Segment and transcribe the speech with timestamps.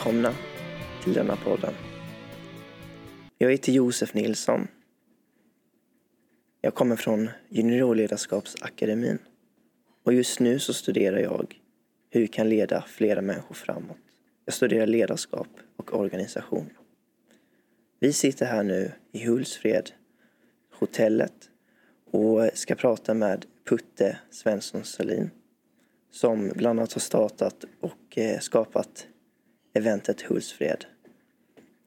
[0.00, 0.34] välkomna
[1.04, 1.74] till denna podden.
[3.38, 4.68] Jag heter Josef Nilsson.
[6.60, 9.18] Jag kommer från Juniorledarskapsakademin
[10.04, 11.60] och just nu så studerar jag
[12.10, 13.96] hur vi kan leda flera människor framåt.
[14.44, 16.70] Jag studerar ledarskap och organisation.
[17.98, 19.90] Vi sitter här nu i Hultsfred,
[20.72, 21.50] hotellet
[22.10, 25.30] och ska prata med Putte Svensson Salin
[26.10, 29.06] som bland annat har startat och eh, skapat
[29.72, 30.84] eventet Hultsfred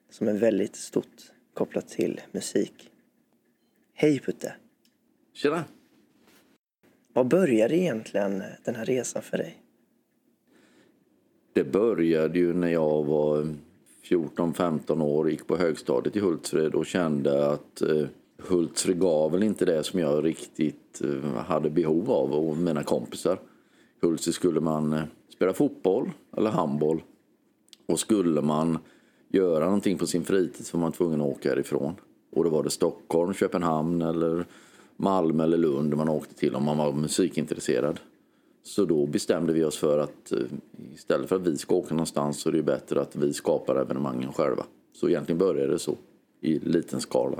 [0.10, 2.90] som är väldigt stort kopplat till musik.
[3.94, 4.54] Hej Putte!
[5.34, 5.64] Tjena!
[7.14, 9.58] Vad började egentligen den här resan för dig?
[11.54, 13.56] Det började ju när jag var
[14.04, 18.06] 14-15 år, gick på högstadiet i Hultsfred och kände att eh,
[18.38, 23.40] Hultsfred gav väl inte det som jag riktigt eh, hade behov av och mina kompisar.
[24.02, 27.02] Hultsfred skulle man eh, spela fotboll eller handboll
[27.94, 28.78] och skulle man
[29.30, 31.96] göra någonting på sin fritid så var man tvungen att åka härifrån.
[32.32, 34.46] Och då var det Stockholm, Köpenhamn eller
[34.98, 38.00] Malmö eller Lund man åkte till om man var musikintresserad.
[38.64, 40.40] Så då bestämde vi oss för att eh,
[40.94, 44.34] istället för att vi ska åka någonstans så är det bättre att vi skapar evenemangen
[44.34, 44.66] själva.
[44.94, 45.96] Så egentligen började det så,
[46.42, 47.38] i liten skala.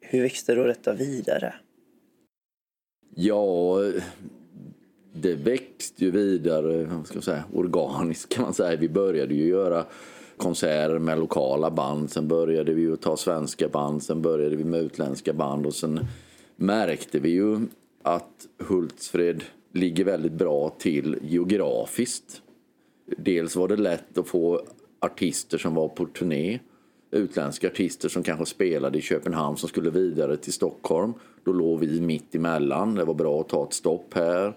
[0.00, 1.54] Hur växte då detta vidare?
[3.14, 3.78] Ja,
[5.12, 8.76] det växte ju vidare ska man säga, organiskt kan man säga.
[8.76, 9.84] Vi började ju göra
[10.36, 12.10] konserter med lokala band.
[12.10, 14.02] Sen började vi ju ta svenska band.
[14.02, 15.66] Sen började vi med utländska band.
[15.66, 16.00] Och sen
[16.56, 17.60] märkte vi ju
[18.02, 22.42] att Hultsfred ligger väldigt bra till geografiskt.
[23.16, 24.60] Dels var det lätt att få
[25.00, 26.58] artister som var på turné.
[27.10, 31.12] Utländska artister som kanske spelade i Köpenhamn som skulle vidare till Stockholm.
[31.44, 32.94] Då låg vi mitt emellan.
[32.94, 34.54] Det var bra att ta ett stopp här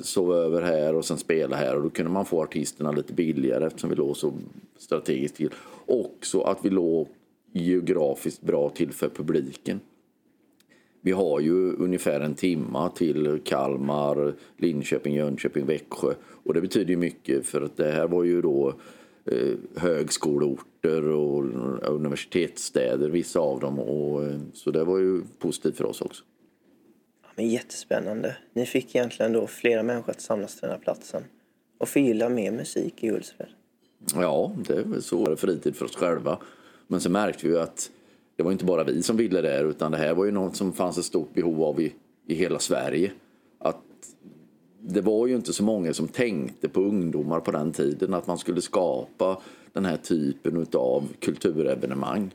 [0.00, 3.66] sova över här och sen spela här och då kunde man få artisterna lite billigare
[3.66, 4.32] eftersom vi låg så
[4.76, 5.50] strategiskt till.
[5.86, 7.08] Också att vi låg
[7.52, 9.80] geografiskt bra till för publiken.
[11.00, 16.14] Vi har ju ungefär en timma till Kalmar, Linköping, Jönköping, Växjö
[16.44, 18.74] och det betyder ju mycket för att det här var ju då
[19.24, 21.44] eh, högskoleorter och
[21.82, 26.24] universitetsstäder, vissa av dem och eh, så det var ju positivt för oss också.
[27.38, 28.36] Men jättespännande.
[28.52, 31.24] Ni fick egentligen då flera människor att samlas till den här platsen
[31.78, 33.48] och förgylla mer musik i Hultsfred.
[34.14, 35.36] Ja, det är väl så.
[35.36, 36.38] Fritid för oss själva.
[36.86, 37.90] Men så märkte vi att
[38.36, 40.56] det var inte bara vi som ville det här, utan det här var ju något
[40.56, 41.94] som fanns ett stort behov av i,
[42.26, 43.10] i hela Sverige.
[43.58, 43.84] Att
[44.80, 48.38] det var ju inte så många som tänkte på ungdomar på den tiden att man
[48.38, 49.40] skulle skapa
[49.72, 52.30] den här typen av kulturevenemang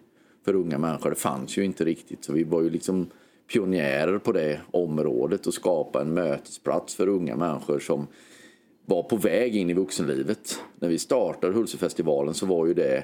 [0.46, 1.10] för unga människor.
[1.10, 3.08] Det fanns ju inte riktigt så vi var ju liksom
[3.54, 8.08] pionjärer på det området och skapa en mötesplats för unga människor som
[8.86, 10.60] var på väg in i vuxenlivet.
[10.80, 13.04] När vi startade Hultsfredsfestivalen så var ju det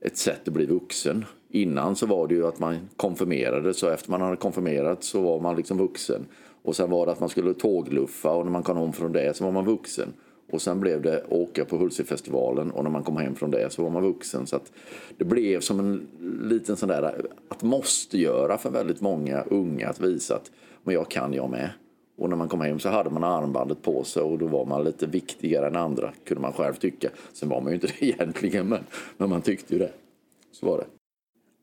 [0.00, 1.24] ett sätt att bli vuxen.
[1.48, 5.40] Innan så var det ju att man konfirmerade så efter man hade konfirmerat så var
[5.40, 6.26] man liksom vuxen.
[6.62, 9.36] Och sen var det att man skulle tågluffa och när man kom om från det
[9.36, 10.12] så var man vuxen.
[10.50, 13.82] Och sen blev det åka på Hultsfredsfestivalen och när man kom hem från det så
[13.82, 14.46] var man vuxen.
[14.46, 14.72] Så att
[15.16, 16.06] det blev som en
[16.42, 20.50] liten sån där att måste göra för väldigt många unga att visa att
[20.82, 21.70] men jag kan jag med.
[22.18, 24.84] Och när man kom hem så hade man armbandet på sig och då var man
[24.84, 27.08] lite viktigare än andra kunde man själv tycka.
[27.32, 28.84] Sen var man ju inte det egentligen men,
[29.16, 29.92] men man tyckte ju det.
[30.52, 30.86] Så var det.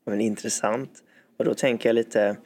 [0.04, 1.02] Men intressant.
[1.36, 2.36] Och då tänker jag lite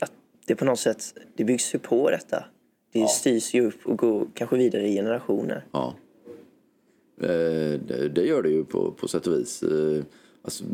[0.00, 0.12] att
[0.46, 2.44] det på något sätt, det byggs ju på detta.
[2.94, 3.06] Det ja.
[3.06, 5.64] styrs ju upp och går kanske vidare i generationer.
[5.72, 5.94] Ja.
[7.20, 9.62] Eh, det gör det ju på, på sätt och vis.
[9.62, 10.02] Eh,
[10.42, 10.64] alltså,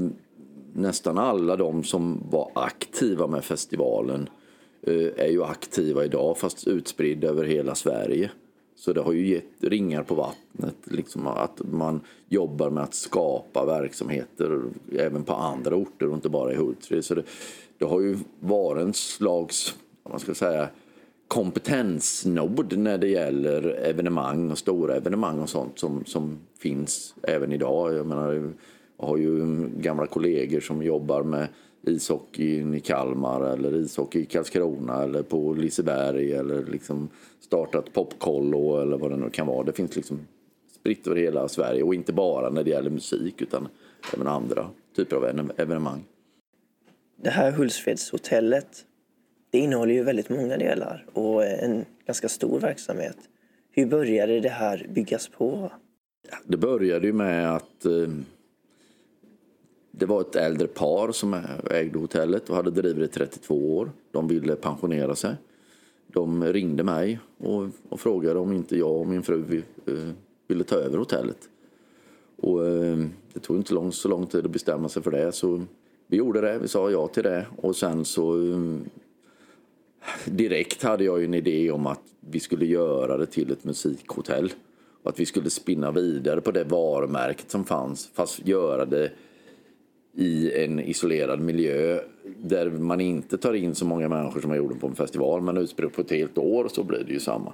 [0.72, 4.28] nästan alla de som var aktiva med festivalen
[4.82, 8.30] eh, är ju aktiva idag fast utspridda över hela Sverige.
[8.76, 13.64] Så det har ju gett ringar på vattnet, liksom att man jobbar med att skapa
[13.64, 14.62] verksamheter
[14.98, 17.04] även på andra orter och inte bara i Hultsfred.
[17.04, 17.22] Så det,
[17.78, 20.68] det har ju varit en slags, vad man ska säga,
[21.30, 27.94] kompetensnod när det gäller evenemang och stora evenemang och sånt som, som finns även idag.
[27.94, 28.52] Jag menar,
[28.98, 31.48] jag har ju gamla kollegor som jobbar med
[31.86, 37.08] ishockeyn i Kalmar eller ishockey i Karlskrona eller på Liseberg eller liksom
[37.40, 39.64] startat Popkollo eller vad det nu kan vara.
[39.64, 40.26] Det finns liksom
[40.80, 43.68] spritt över hela Sverige och inte bara när det gäller musik utan
[44.14, 44.66] även andra
[44.96, 46.04] typer av evenemang.
[47.22, 48.86] Det här Hultsfredshotellet
[49.50, 53.16] det innehåller ju väldigt många delar och en ganska stor verksamhet.
[53.70, 55.72] Hur började det här byggas på?
[56.44, 58.08] Det började ju med att eh,
[59.90, 61.36] det var ett äldre par som
[61.70, 63.90] ägde hotellet och hade drivit det i 32 år.
[64.10, 65.34] De ville pensionera sig.
[66.06, 69.94] De ringde mig och, och frågade om inte jag och min fru eh,
[70.48, 71.48] ville ta över hotellet.
[72.36, 72.98] Och eh,
[73.32, 75.32] det tog inte lång, så lång tid att bestämma sig för det.
[75.32, 75.62] Så
[76.06, 77.46] vi gjorde det, vi sa ja till det.
[77.56, 78.36] Och sen så
[80.24, 84.52] direkt hade jag ju en idé om att vi skulle göra det till ett musikhotell.
[85.02, 89.10] Och att vi skulle spinna vidare på det varumärket som fanns fast göra det
[90.14, 92.00] i en isolerad miljö
[92.36, 95.56] där man inte tar in så många människor som man gjorde på en festival men
[95.56, 97.52] utspritt på ett helt år så blir det ju samma.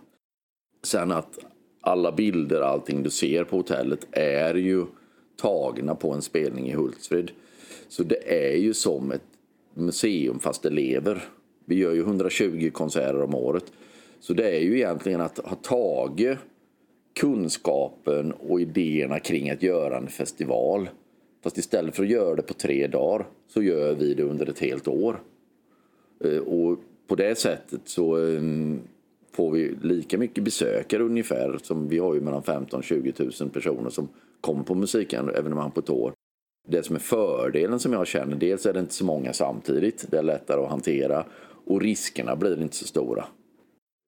[0.82, 1.38] Sen att
[1.80, 4.86] alla bilder, allting du ser på hotellet är ju
[5.36, 7.30] tagna på en spelning i Hultsfred.
[7.88, 9.22] Så det är ju som ett
[9.74, 11.22] museum fast det lever.
[11.66, 13.72] Vi gör ju 120 konserter om året.
[14.20, 16.38] Så det är ju egentligen att ha tagit
[17.20, 20.88] kunskapen och idéerna kring att göra en festival.
[21.44, 24.58] Fast istället för att göra det på tre dagar så gör vi det under ett
[24.58, 25.22] helt år.
[26.24, 28.80] Eh, och på det sättet så ehm,
[29.32, 31.58] får vi lika mycket besökare ungefär.
[31.62, 34.08] Som vi har ju mellan 15 000-20 000 personer som
[34.40, 36.12] kommer på musikevenemang på ett år.
[36.68, 40.06] Det som är fördelen som jag känner, dels är det inte så många samtidigt.
[40.10, 41.24] Det är lättare att hantera
[41.66, 43.24] och riskerna blir inte så stora.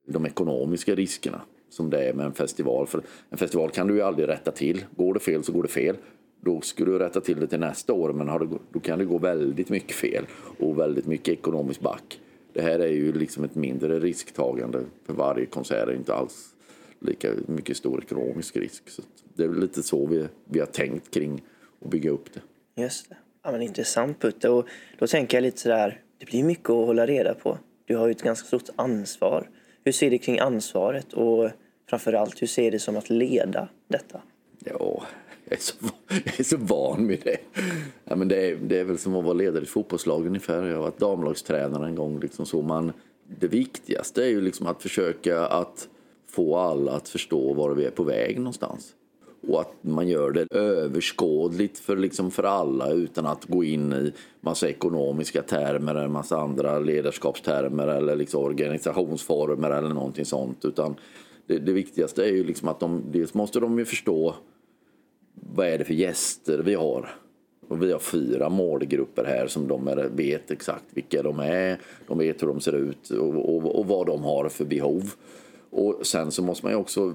[0.06, 1.40] De ekonomiska riskerna
[1.70, 2.86] som det är med en festival.
[2.86, 4.84] För en festival kan du ju aldrig rätta till.
[4.96, 5.96] Går det fel så går det fel.
[6.40, 9.18] Då skulle du rätta till det till nästa år men det, då kan det gå
[9.18, 10.26] väldigt mycket fel
[10.58, 12.20] och väldigt mycket ekonomisk back.
[12.52, 15.88] Det här är ju liksom ett mindre risktagande för varje konsert.
[15.88, 16.54] är inte alls
[17.00, 18.88] lika mycket stor ekonomisk risk.
[18.88, 19.02] Så
[19.34, 21.42] det är lite så vi, vi har tänkt kring
[21.84, 22.40] att bygga upp det.
[22.82, 23.16] Just det.
[23.42, 24.48] Ja, men intressant Putte.
[24.48, 24.68] Och
[24.98, 27.58] då tänker jag lite sådär, det blir mycket att hålla reda på.
[27.84, 29.50] Du har ju ett ganska stort ansvar.
[29.84, 31.50] Hur ser du kring ansvaret och
[31.90, 34.22] framförallt hur ser du som att leda detta?
[34.64, 35.02] Ja,
[35.44, 35.74] jag är så,
[36.08, 37.36] jag är så van vid det.
[38.04, 40.62] Ja, men det, är, det är väl som att vara ledare i ett fotbollslag ungefär.
[40.62, 42.20] Jag har varit damlagstränare en gång.
[42.20, 42.92] Liksom så man,
[43.40, 45.88] det viktigaste är ju liksom att försöka att
[46.30, 48.94] få alla att förstå var vi är på väg någonstans.
[49.46, 54.12] Och att man gör det överskådligt för, liksom för alla utan att gå in i
[54.40, 60.64] massa ekonomiska termer eller massa andra ledarskapstermer eller liksom organisationsformer eller någonting sånt.
[60.64, 60.94] Utan
[61.46, 64.34] det, det viktigaste är ju liksom att de, dels måste de ju förstå
[65.34, 67.08] vad är det för gäster vi har.
[67.68, 71.80] Och vi har fyra målgrupper här som de vet exakt vilka de är.
[72.06, 75.14] De vet hur de ser ut och, och, och vad de har för behov.
[75.70, 77.14] Och sen så måste man ju också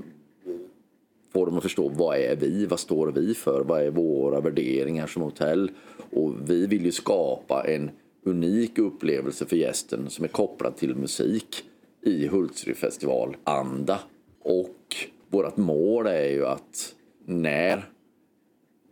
[1.34, 5.08] få dem att förstå vad är vi, vad står vi för, vad är våra värderingar
[5.08, 5.72] som hotell.
[6.12, 7.92] Och vi vill ju skapa en
[8.26, 11.64] unik upplevelse för gästen som är kopplad till musik
[12.02, 14.00] i Hultsfredsfestival anda.
[14.42, 14.96] Och
[15.30, 16.96] vårt mål är ju att
[17.26, 17.86] när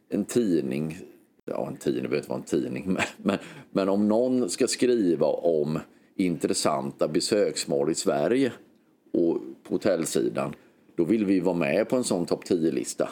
[0.10, 0.98] en tidning,
[1.46, 3.38] ja en tidning behöver inte vara en tidning, men, men,
[3.72, 5.80] men om någon ska skriva om
[6.16, 8.52] intressanta besöksmål i Sverige
[9.14, 10.56] och på hotellsidan,
[10.96, 13.10] då vill vi vara med på en sån topp 10-lista.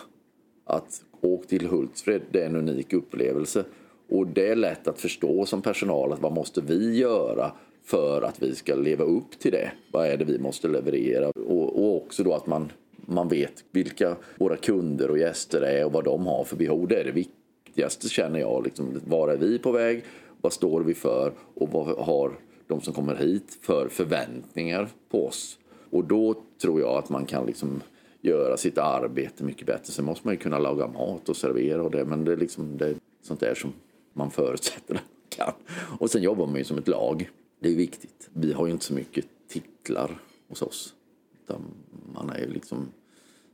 [0.66, 3.66] Att åk till Hultsfred, det är en unik upplevelse.
[4.09, 7.52] Och det är lätt att förstå som personal att vad måste vi göra
[7.83, 9.71] för att vi ska leva upp till det?
[9.92, 11.28] Vad är det vi måste leverera?
[11.28, 12.71] Och, och också då att man
[13.09, 16.88] man vet vilka våra kunder och gäster är och vad de har för behov.
[16.88, 18.64] Det är det viktigaste känner jag.
[18.64, 20.04] Liksom, var är vi på väg?
[20.42, 21.33] Vad står vi för?
[21.54, 22.31] Och vad har
[22.68, 25.59] de som kommer hit för förväntningar på oss?
[25.90, 27.81] Och då tror jag att man kan liksom
[28.22, 29.94] göra sitt arbete mycket bättre.
[29.94, 32.06] Sen måste man ju kunna laga mat och servera och det.
[32.06, 33.74] Men det är liksom det är sånt där som
[34.14, 35.54] man förutsätter att man kan.
[36.00, 37.30] Och sen jobbar man ju som ett lag.
[37.60, 38.30] Det är viktigt.
[38.34, 40.94] Vi har ju inte så mycket titlar hos oss.
[41.44, 41.62] Utan
[42.14, 42.88] man är ju liksom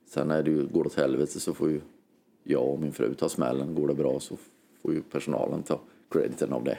[0.08, 1.82] Sen när det går det åt helvete så får ju
[2.44, 3.75] jag och min fru ta smällen.
[3.75, 4.38] Går det bra så
[4.82, 6.77] får ju personalen ta crediten av det.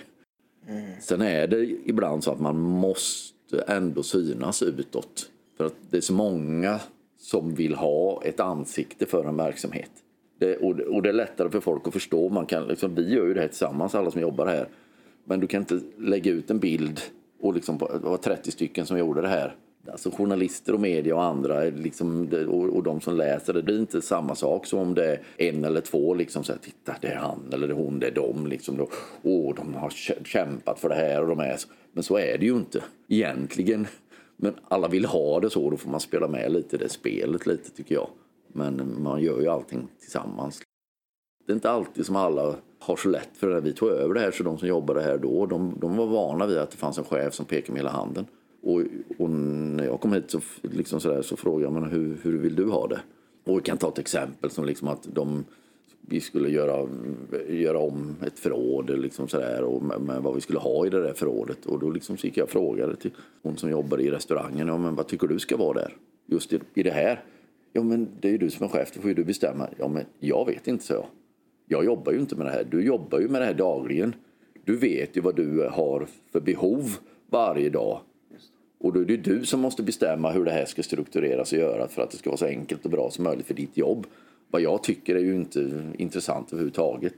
[0.69, 0.91] Mm.
[1.01, 5.31] Sen är det ibland så att man måste ändå synas utåt.
[5.57, 6.81] För att det är så många
[7.19, 9.91] som vill ha ett ansikte för en verksamhet.
[10.39, 12.29] Det, och, det, och, det är lättare för folk att förstå.
[12.29, 14.69] Man kan, liksom, vi gör ju det här tillsammans, alla som jobbar här.
[15.25, 17.01] Men du kan inte lägga ut en bild
[17.41, 19.57] och liksom, det var 30 stycken som gjorde det här
[19.91, 23.79] alltså journalister och media och andra liksom, och, och de som läser det, det är
[23.79, 27.09] inte samma sak som om det är en eller två liksom så här, titta det
[27.09, 28.77] är han eller det är hon, det är de liksom.
[28.77, 28.89] Då,
[29.23, 29.91] åh, de har
[30.25, 31.69] kämpat för det här och de är så.
[31.93, 33.87] Men så är det ju inte egentligen.
[34.37, 37.47] Men alla vill ha det så, då får man spela med lite i det spelet
[37.47, 38.09] lite tycker jag.
[38.49, 40.63] Men man gör ju allting tillsammans.
[41.47, 43.61] Det är inte alltid som alla har så lätt för det.
[43.61, 46.47] Vi tog över det här så de som jobbade här då, de, de var vana
[46.47, 48.27] vid att det fanns en chef som pekade med hela handen.
[48.63, 48.83] Och,
[49.19, 52.39] och, när jag kom hit så, liksom så, där, så frågade jag men hur, hur
[52.39, 53.01] vill du ha det?
[53.45, 55.45] Och vi kan ta ett exempel som liksom att de,
[56.09, 56.89] vi skulle göra,
[57.49, 60.91] göra om ett förråd liksom så där, och med, med, vad vi skulle ha i
[60.91, 61.67] det där förrådet.
[61.67, 63.11] Och då liksom så gick jag och frågade till
[63.43, 65.97] hon som jobbar i restaurangen, ja, men vad tycker du ska vara där?
[66.27, 67.25] Just i, i det här.
[67.73, 69.69] Ja, men det är ju du som är chef, då får ju du bestämma.
[69.79, 71.07] Ja, men jag vet inte, så jag.
[71.69, 72.65] Jag jobbar ju inte med det här.
[72.71, 74.15] Du jobbar ju med det här dagligen.
[74.65, 76.97] Du vet ju vad du har för behov
[77.31, 78.01] varje dag.
[78.79, 81.93] Och då är det du som måste bestämma hur det här ska struktureras och göras
[81.93, 84.07] för att det ska vara så enkelt och bra som möjligt för ditt jobb.
[84.51, 87.15] Vad jag tycker är ju inte intressant överhuvudtaget.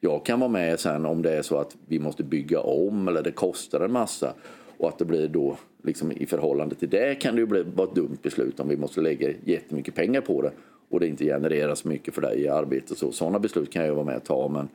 [0.00, 3.22] Jag kan vara med sen om det är så att vi måste bygga om eller
[3.22, 4.34] det kostar en massa
[4.78, 7.88] och att det blir då liksom i förhållande till det kan det ju bli vara
[7.88, 10.52] ett dumt beslut om vi måste lägga jättemycket pengar på det
[10.88, 12.98] och det inte genereras mycket för dig i arbetet.
[12.98, 14.68] Så, sådana beslut kan jag vara med och ta men,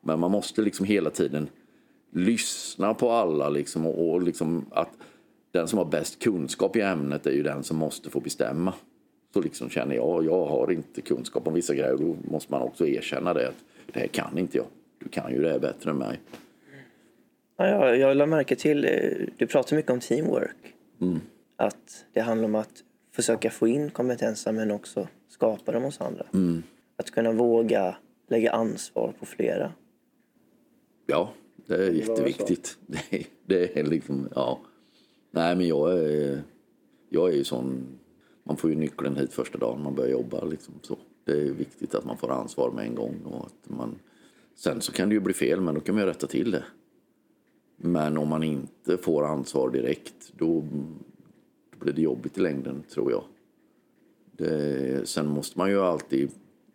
[0.00, 1.48] men man måste liksom hela tiden
[2.10, 4.90] lyssna på alla liksom och, och liksom att
[5.50, 8.74] den som har bäst kunskap i ämnet är ju den som måste få bestämma.
[9.34, 12.86] Så liksom känner jag, jag har inte kunskap om vissa grejer då måste man också
[12.86, 14.66] erkänna det att det här kan inte jag.
[14.98, 16.20] Du kan ju det här bättre än mig.
[17.56, 18.90] Ja, jag, jag lade märke till, eh,
[19.36, 20.56] du pratar mycket om teamwork.
[21.56, 26.26] Att det handlar om att försöka få in kompetenser men också skapa dem hos andra.
[26.96, 27.96] Att kunna våga
[28.28, 29.72] lägga ansvar på flera.
[31.06, 31.32] Ja,
[31.66, 32.78] det är jätteviktigt.
[32.86, 34.60] Det är, det är liksom, ja.
[35.30, 36.42] Nej, men jag är,
[37.08, 37.98] jag är ju sån...
[38.44, 40.44] Man får ju nyckeln hit första dagen man börjar jobba.
[40.44, 40.98] Liksom, så.
[41.24, 43.20] Det är viktigt att man får ansvar med en gång.
[43.24, 43.94] Och att man,
[44.54, 46.64] sen så kan det ju bli fel, men då kan man ju rätta till det.
[47.76, 50.64] Men om man inte får ansvar direkt, då,
[51.70, 53.24] då blir det jobbigt i längden, tror jag.
[54.32, 56.30] Det, sen måste man ju alltid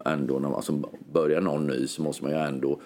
[0.06, 0.84] ändå, när man alltså
[1.14, 2.80] börjar någon ny så måste man ju ändå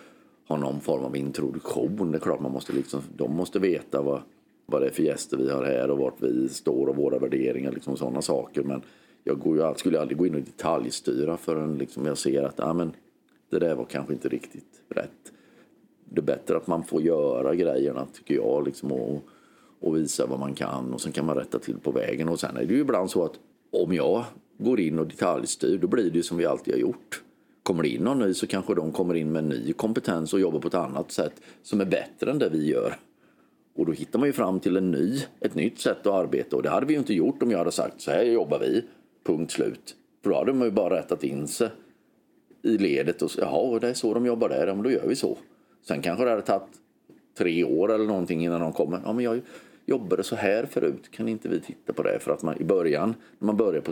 [0.47, 2.11] ha någon form av introduktion.
[2.11, 4.21] Det är klart man måste liksom, de måste veta vad,
[4.65, 7.71] vad det är för gäster vi har här och vart vi står och våra värderingar,
[7.71, 8.63] liksom sådana saker.
[8.63, 8.81] Men
[9.23, 12.73] jag går ju, skulle aldrig gå in och detaljstyra förrän liksom jag ser att ah,
[12.73, 12.93] men,
[13.49, 15.33] det där var kanske inte riktigt rätt.
[16.09, 19.23] Det är bättre att man får göra grejerna, tycker jag, liksom, och,
[19.79, 22.29] och visa vad man kan och sen kan man rätta till på vägen.
[22.29, 23.39] Och sen är det ju ibland så att
[23.71, 24.23] om jag
[24.57, 27.23] går in och detaljstyr, då blir det ju som vi alltid har gjort.
[27.63, 30.59] Kommer det in någon ny så kanske de kommer in med ny kompetens och jobbar
[30.59, 32.95] på ett annat sätt som är bättre än det vi gör.
[33.75, 36.63] Och då hittar man ju fram till en ny, ett nytt sätt att arbeta och
[36.63, 38.83] det hade vi ju inte gjort om jag hade sagt så här jobbar vi,
[39.23, 39.95] punkt slut.
[40.23, 41.69] För då hade man ju bara rättat in sig
[42.61, 45.15] i ledet och jaha, det är så de jobbar där, ja men då gör vi
[45.15, 45.37] så.
[45.87, 46.69] Sen kanske det hade tagit
[47.37, 49.41] tre år eller någonting innan de kommer, ja men jag
[49.85, 52.19] jobbade så här förut, kan inte vi titta på det?
[52.19, 53.91] För att man i början, när man börjar på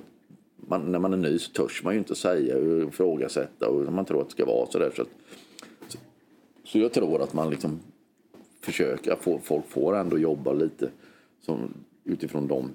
[0.68, 4.06] man, när man är ny så törs man ju inte säga och ifrågasätta och man
[4.06, 4.92] tror att det ska vara så där.
[4.96, 5.08] Så, att,
[5.88, 5.98] så,
[6.64, 7.80] så jag tror att man liksom
[8.62, 10.90] försöka, få, folk får ändå jobba lite
[11.42, 12.70] som, utifrån de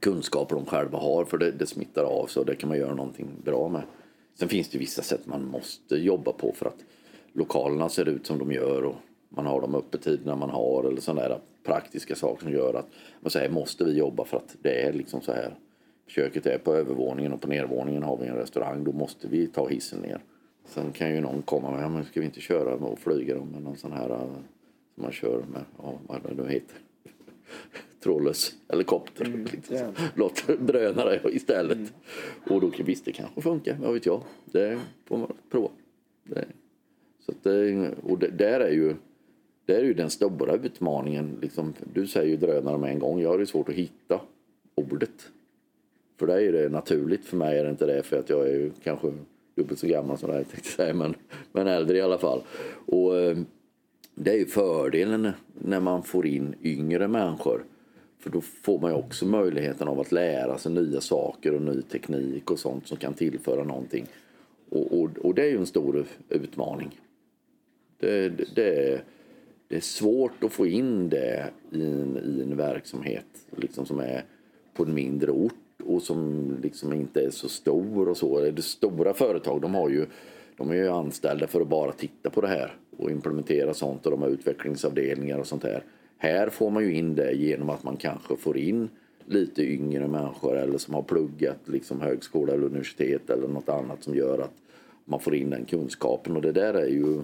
[0.00, 2.94] kunskaper de själva har för det, det smittar av sig och det kan man göra
[2.94, 3.82] någonting bra med.
[4.34, 6.84] Sen finns det vissa sätt man måste jobba på för att
[7.32, 8.96] lokalerna ser ut som de gör och
[9.28, 12.86] man har de öppettiderna man har eller sådana där praktiska saker som gör att
[13.20, 15.54] man säger måste vi jobba för att det är liksom så här.
[16.06, 18.84] Köket är på övervåningen och på nedervåningen har vi en restaurang.
[18.84, 20.20] Då måste vi ta hissen ner.
[20.64, 23.48] Sen kan ju någon komma med, ja, men ska vi inte köra och flyga dem
[23.48, 24.28] med någon sån här
[24.94, 26.76] som man kör med, ja, vad det nu heter.
[28.00, 29.24] Trådlös helikopter.
[29.24, 29.92] Mm, liksom.
[30.14, 31.78] Låt drönare istället.
[31.78, 31.90] Mm.
[32.44, 34.22] Och då visst, det kanske funkar, vad vet jag.
[34.44, 35.68] Det får man prova.
[36.24, 36.44] Det.
[37.20, 38.94] Så det, och det, där är ju
[39.66, 41.38] det är ju den stora utmaningen.
[41.42, 43.20] Liksom, du säger ju drönare med en gång.
[43.20, 44.20] Jag har ju svårt att hitta
[44.74, 45.30] ordet.
[46.18, 48.52] För dig är det naturligt, för mig är det inte det för att jag är
[48.52, 49.12] ju kanske
[49.54, 51.14] dubbelt så gammal som dig tänkte säga, men,
[51.52, 52.42] men äldre i alla fall.
[52.86, 53.38] Och eh,
[54.14, 57.64] det är ju fördelen när man får in yngre människor.
[58.18, 61.82] För då får man ju också möjligheten av att lära sig nya saker och ny
[61.82, 64.06] teknik och sånt som kan tillföra någonting.
[64.68, 67.00] Och, och, och det är ju en stor utmaning.
[67.98, 69.04] Det, det, det, är,
[69.68, 73.26] det är svårt att få in det i en, i en verksamhet
[73.56, 74.24] liksom som är
[74.74, 78.40] på en mindre ort och som liksom inte är så stor och så.
[78.40, 80.06] Det stora företag de har ju
[80.56, 84.12] de är ju anställda för att bara titta på det här och implementera sånt och
[84.12, 85.84] de har utvecklingsavdelningar och sånt här.
[86.18, 88.88] Här får man ju in det genom att man kanske får in
[89.26, 94.14] lite yngre människor eller som har pluggat liksom högskola eller universitet eller något annat som
[94.14, 94.54] gör att
[95.04, 97.22] man får in den kunskapen och det där är ju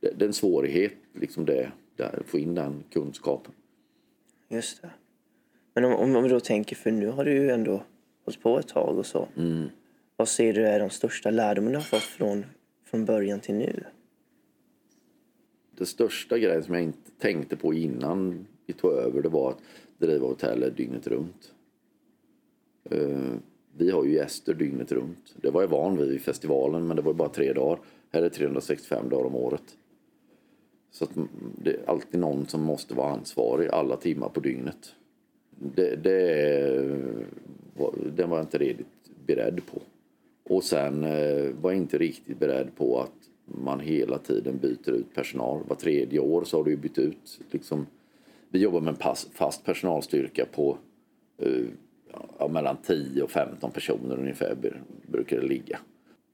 [0.00, 3.52] det, är en svårighet liksom det, att få in den kunskapen.
[4.48, 4.90] Just det.
[5.74, 7.82] Men om, om vi då tänker, för nu har du ju ändå
[8.24, 9.28] hållit på ett tag och så.
[9.36, 9.68] Mm.
[10.22, 12.44] Vad ser du är de största lärdomarna du har fått från,
[12.84, 13.84] från början till nu?
[15.78, 19.58] Det största grejen som jag inte tänkte på innan vi tog över det var att
[19.98, 21.52] driva hotellet dygnet runt.
[22.90, 23.32] Eh,
[23.76, 25.34] vi har ju gäster dygnet runt.
[25.36, 27.78] Det var jag van vid i festivalen men det var bara tre dagar.
[28.10, 29.76] Här är 365 dagar om året.
[30.90, 31.10] Så att
[31.62, 34.94] det är alltid någon som måste vara ansvarig alla timmar på dygnet
[35.74, 36.12] det, det,
[38.16, 38.86] det var jag inte redigt
[39.26, 39.82] beredd på.
[40.44, 43.12] Och sen eh, var jag inte riktigt beredd på att
[43.44, 45.64] man hela tiden byter ut personal.
[45.68, 47.40] Var tredje år så har du ju bytt ut.
[47.50, 47.86] Liksom,
[48.48, 50.78] vi jobbar med en pass, fast personalstyrka på
[51.38, 51.64] eh,
[52.38, 54.56] ja, mellan 10 och 15 personer ungefär
[55.06, 55.78] brukar det ligga.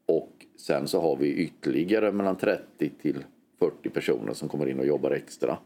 [0.06, 3.24] Och sen så har vi ytterligare mellan 30 till
[3.58, 5.58] 40 personer som kommer in och jobbar extra.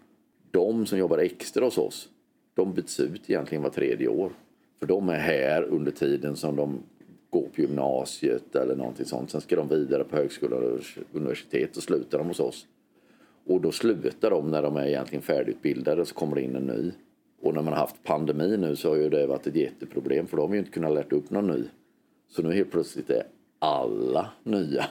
[0.50, 2.08] De som jobbar extra hos oss,
[2.54, 4.32] de byts ut egentligen var tredje år.
[4.78, 6.82] För de är här under tiden som de
[7.32, 9.30] går på gymnasiet eller någonting sånt.
[9.30, 10.80] Sen ska de vidare på högskola och
[11.12, 12.66] universitet och slutar de hos oss.
[13.46, 16.66] Och då slutar de när de är egentligen färdigutbildade och så kommer det in en
[16.66, 16.92] ny.
[17.42, 20.36] Och när man har haft pandemi nu så har ju det varit ett jätteproblem för
[20.36, 21.64] de har ju inte kunnat lärt upp någon ny.
[22.28, 23.22] Så nu helt plötsligt är
[23.58, 24.84] alla nya.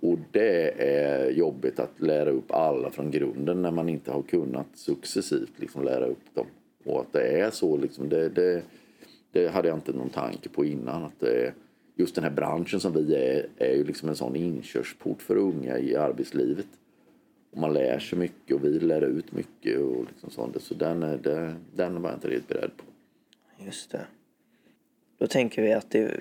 [0.00, 4.66] Och det är jobbigt att lära upp alla från grunden när man inte har kunnat
[4.74, 6.46] successivt liksom lära upp dem.
[6.84, 8.62] Och att det är så liksom, det, det,
[9.32, 11.04] det hade jag inte någon tanke på innan.
[11.04, 11.22] Att
[11.98, 15.78] just den här branschen som vi är, är ju liksom en sån inkörsport för unga
[15.78, 16.66] i arbetslivet.
[17.50, 20.62] Och man lär sig mycket och vi lär ut mycket och liksom sånt.
[20.62, 22.84] Så den, det, den var jag inte riktigt beredd på.
[23.64, 24.06] Just det.
[25.18, 26.20] Då tänker vi att det,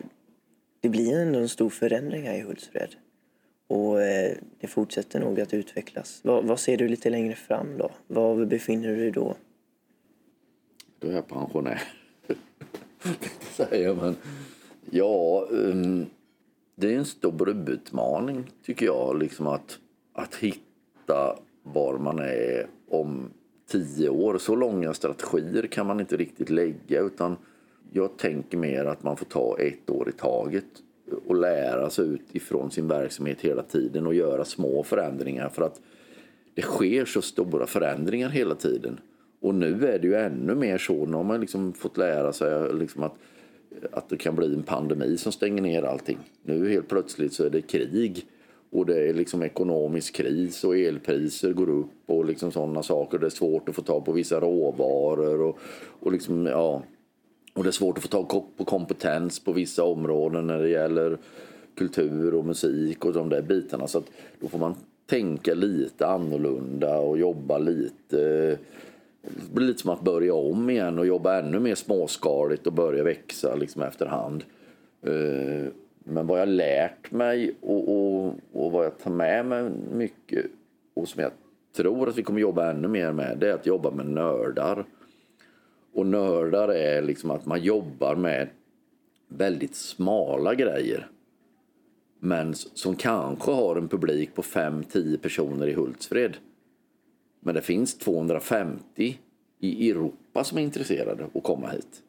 [0.79, 2.95] det blir ändå en stor förändring här i Hultsfred.
[3.67, 6.19] Och eh, det fortsätter nog att utvecklas.
[6.23, 7.91] Vad, vad, ser du lite längre fram då?
[8.07, 9.35] Var befinner du dig då?
[10.99, 11.81] Då är jag pensionär.
[13.51, 14.15] säger man.
[14.89, 16.05] Ja, um,
[16.75, 19.19] det är en stor utmaning tycker jag.
[19.19, 19.79] Liksom att,
[20.13, 23.29] att hitta var man är om
[23.69, 24.37] tio år.
[24.37, 27.35] Så långa strategier kan man inte riktigt lägga utan
[27.91, 30.65] jag tänker mer att man får ta ett år i taget
[31.27, 35.81] och lära sig utifrån sin verksamhet hela tiden och göra små förändringar för att
[36.53, 38.99] det sker så stora förändringar hela tiden.
[39.39, 41.05] Och nu är det ju ännu mer så.
[41.05, 43.15] Nu har man liksom fått lära sig liksom att,
[43.91, 46.17] att det kan bli en pandemi som stänger ner allting.
[46.43, 48.25] Nu helt plötsligt så är det krig
[48.69, 53.17] och det är liksom ekonomisk kris och elpriser går upp och liksom sådana saker.
[53.17, 55.59] Det är svårt att få tag på vissa råvaror och,
[55.99, 56.83] och liksom, ja,
[57.53, 61.17] och det är svårt att få tag på kompetens på vissa områden när det gäller
[61.75, 63.87] kultur och musik och de där bitarna.
[63.87, 68.57] Så att då får man tänka lite annorlunda och jobba lite.
[69.35, 73.03] Det blir lite som att börja om igen och jobba ännu mer småskaligt och börja
[73.03, 74.43] växa liksom efterhand.
[75.01, 75.71] Eh,
[76.03, 80.45] men vad jag lärt mig och, och, och vad jag tar med mig mycket
[80.93, 81.31] och som jag
[81.75, 84.85] tror att vi kommer jobba ännu mer med det är att jobba med nördar.
[85.93, 88.47] Och nördar är liksom att man jobbar med
[89.27, 91.07] väldigt smala grejer.
[92.19, 96.37] Men som kanske har en publik på 5-10 personer i Hultsfred.
[97.39, 99.17] Men det finns 250
[99.59, 102.03] i Europa som är intresserade att komma hit.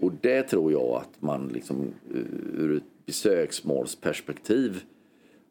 [0.00, 1.82] Och det tror jag att man liksom
[2.14, 2.20] eh,
[2.54, 4.82] ur ett besöksmålsperspektiv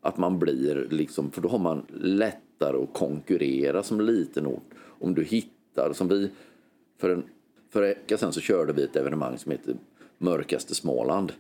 [0.01, 4.73] att man blir liksom, för då har man lättare att konkurrera som liten ort.
[4.79, 6.29] Om du hittar, som vi
[6.97, 7.23] för en,
[7.69, 9.75] för en vecka sedan så körde vi ett evenemang som heter
[10.17, 11.33] Mörkaste Småland.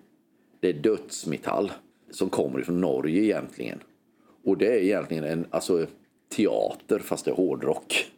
[0.59, 1.71] Det är dödsmetall
[2.11, 3.79] som kommer från Norge egentligen.
[4.43, 5.87] Och det är egentligen en alltså,
[6.29, 8.11] teater fast det är hårdrock.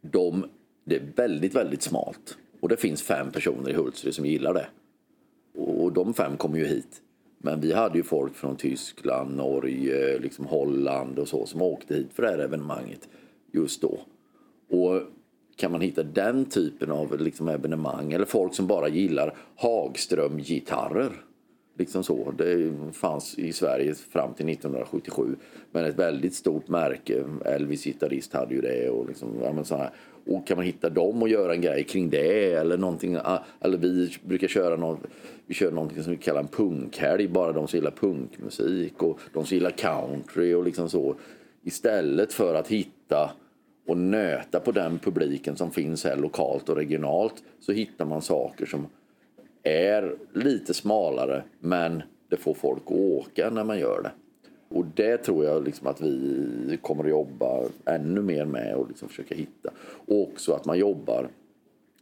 [0.00, 0.44] De,
[0.84, 2.38] det är väldigt, väldigt smalt.
[2.60, 4.66] Och det finns fem personer i Hultsfred som gillar det.
[5.60, 7.02] Och de fem kommer ju hit.
[7.38, 12.08] Men vi hade ju folk från Tyskland, Norge, liksom Holland och så som åkte hit
[12.12, 13.08] för det här evenemanget
[13.52, 14.00] just då.
[14.70, 15.02] Och
[15.56, 21.12] kan man hitta den typen av liksom evenemang eller folk som bara gillar Hagström-gitarrer.
[21.78, 22.34] Liksom så.
[22.38, 25.36] Det fanns i Sverige fram till 1977.
[25.72, 28.90] Men ett väldigt stort märke, Elvis gitarrist hade ju det.
[28.90, 29.90] Och, liksom, ja, men så här.
[30.26, 33.16] och kan man hitta dem och göra en grej kring det eller någonting.
[33.16, 34.98] Ah, eller vi brukar köra något,
[35.46, 37.28] vi kör någonting som vi kallar en punkhelg.
[37.28, 41.14] Bara de som gillar punkmusik och de som gillar country och liksom så.
[41.62, 43.30] Istället för att hitta
[43.86, 48.66] och nöta på den publiken som finns här lokalt och regionalt så hittar man saker
[48.66, 48.86] som
[49.68, 54.10] är lite smalare men det får folk att åka när man gör det.
[54.68, 59.08] Och det tror jag liksom att vi kommer att jobba ännu mer med och liksom
[59.08, 59.70] försöka hitta.
[60.06, 61.28] Och också att man jobbar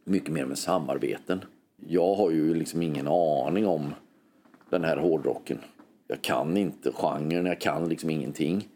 [0.04, 1.44] mycket mer med samarbeten.
[1.86, 3.94] Jag har ju liksom ingen aning om
[4.70, 5.58] den här hårdrocken.
[6.08, 8.68] Jag kan inte genren, jag kan liksom ingenting.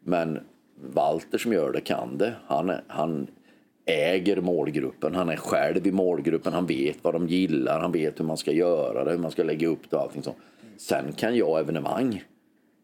[0.00, 0.38] Men
[0.74, 2.34] Walter som gör det kan det.
[2.46, 3.26] Han, han
[3.86, 8.24] äger målgruppen, han är själv i målgruppen, han vet vad de gillar, han vet hur
[8.24, 10.36] man ska göra det, hur man ska lägga upp det och allting sånt.
[10.76, 12.22] Sen kan jag evenemang.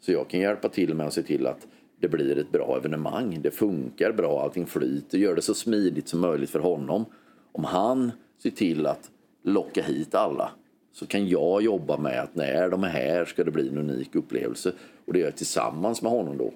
[0.00, 1.66] Så jag kan hjälpa till med att se till att
[2.00, 3.38] det blir ett bra evenemang.
[3.42, 7.04] Det funkar bra, allting flyter, gör det så smidigt som möjligt för honom.
[7.52, 9.10] Om han ser till att
[9.44, 10.50] locka hit alla
[10.92, 14.14] så kan jag jobba med att när de är här ska det bli en unik
[14.14, 14.72] upplevelse.
[15.04, 16.52] Och det gör jag tillsammans med honom då.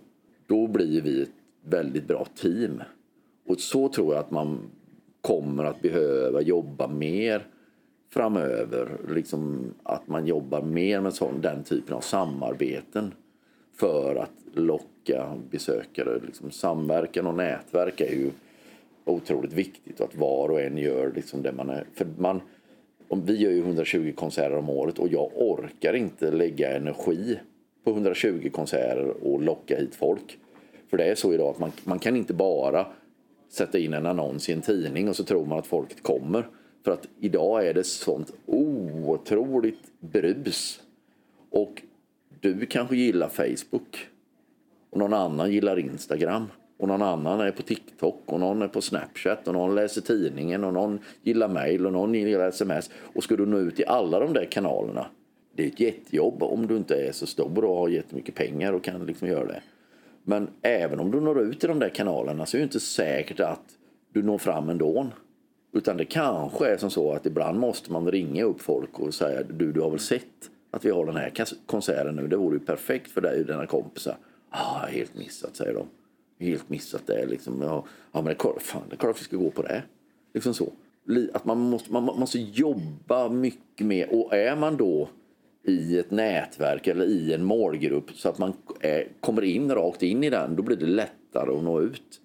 [0.47, 1.31] Då blir vi ett
[1.65, 2.83] väldigt bra team.
[3.47, 4.59] Och så tror jag att man
[5.21, 7.47] kommer att behöva jobba mer
[8.11, 8.89] framöver.
[9.09, 13.15] Liksom att man jobbar mer med sån, den typen av samarbeten
[13.77, 16.21] för att locka besökare.
[16.27, 18.31] Liksom samverkan och nätverk är ju
[19.05, 21.85] otroligt viktigt och att var och en gör liksom det man är.
[21.95, 22.41] För man,
[23.09, 27.39] om vi gör ju 120 konserter om året och jag orkar inte lägga energi
[27.85, 30.39] på 120 konserter och locka hit folk.
[30.91, 32.87] För det är så idag att man, man kan inte bara
[33.53, 36.49] sätta in en annons i en tidning och så tror man att folket kommer.
[36.85, 40.81] För att idag är det sånt otroligt brus.
[41.51, 41.83] Och
[42.41, 44.09] du kanske gillar Facebook
[44.91, 48.81] och någon annan gillar Instagram och någon annan är på TikTok och någon är på
[48.81, 52.91] Snapchat och någon läser tidningen och någon gillar mail och någon gillar sms.
[52.95, 55.07] Och ska du nå ut i alla de där kanalerna,
[55.55, 58.85] det är ett jättejobb om du inte är så stor och har jättemycket pengar och
[58.85, 59.63] kan liksom göra det.
[60.25, 63.41] Men även om du når ut i de där kanalerna så är det inte säkert
[63.41, 63.79] att
[64.13, 65.07] du når fram ändå.
[65.73, 69.43] Utan det kanske är som så att ibland måste man ringa upp folk och säga
[69.43, 71.33] du, du har väl sett att vi har den här
[71.67, 72.29] konserten nu.
[72.29, 74.17] Det vore ju perfekt för dig och dina kompisar.
[74.51, 75.87] Ja, ah, helt missat säger de.
[76.45, 77.63] Helt missat det liksom.
[77.63, 79.83] Ja, men det är, klart, fan, det är klart att vi ska gå på det.
[80.35, 80.73] Liksom så.
[81.33, 84.15] Att man måste, man måste jobba mycket mer.
[84.15, 85.09] Och är man då
[85.65, 90.25] i ett nätverk eller i en målgrupp så att man är, kommer in rakt in
[90.25, 92.21] i den, då blir det lättare att nå ut.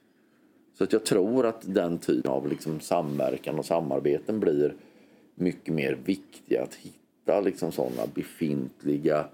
[0.77, 4.75] Så att jag tror att den typen av liksom samverkan och samarbeten blir
[5.35, 9.25] mycket mer viktiga att hitta liksom sådana befintliga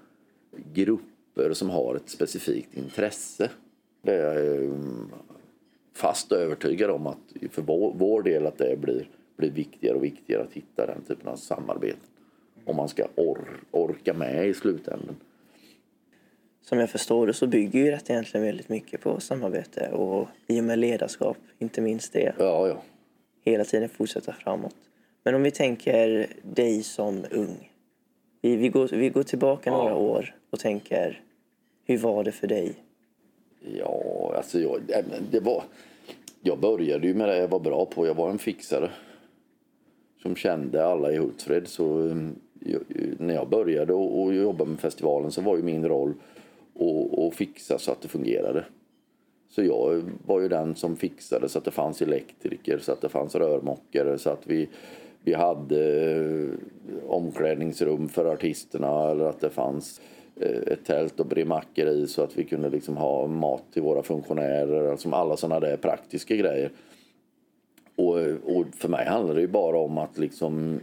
[0.73, 3.49] grupper som har ett specifikt intresse.
[4.01, 4.71] Det är jag eh,
[5.93, 10.43] fast övertygad om att för vår, vår del att det blir, blir viktigare och viktigare
[10.43, 12.09] att hitta den typen av samarbeten
[12.65, 15.15] om man ska or orka med i slutändan.
[16.61, 20.59] Som jag förstår det så bygger ju detta egentligen väldigt mycket på samarbete och i
[20.59, 22.35] och med ledarskap, inte minst det.
[22.39, 22.81] Ja, ja.
[23.45, 24.75] Hela tiden fortsätta framåt.
[25.23, 27.71] Men om vi tänker dig som ung.
[28.41, 29.77] Vi, vi, går, vi går tillbaka ja.
[29.77, 31.21] några år och tänker,
[31.85, 32.73] hur var det för dig?
[33.77, 34.81] Ja, alltså jag,
[35.31, 35.63] det var...
[36.41, 38.07] Jag började ju med det jag var bra på.
[38.07, 38.91] Jag var en fixare
[40.21, 41.67] som kände alla i Hultsfred.
[41.67, 42.35] Så mm,
[43.17, 46.13] när jag började och jobba med festivalen så var ju min roll
[47.17, 48.65] att fixa så att det fungerade.
[49.49, 53.09] Så jag var ju den som fixade så att det fanns elektriker, så att det
[53.09, 54.69] fanns rörmokare, så att vi,
[55.23, 56.49] vi hade eh,
[57.07, 60.01] omklädningsrum för artisterna eller att det fanns
[60.35, 64.03] eh, ett tält och brimacker i så att vi kunde liksom ha mat till våra
[64.03, 64.91] funktionärer.
[64.91, 66.71] Alltså alla sådana där praktiska grejer.
[67.95, 68.17] Och,
[68.57, 70.79] och för mig handlade det ju bara om att liksom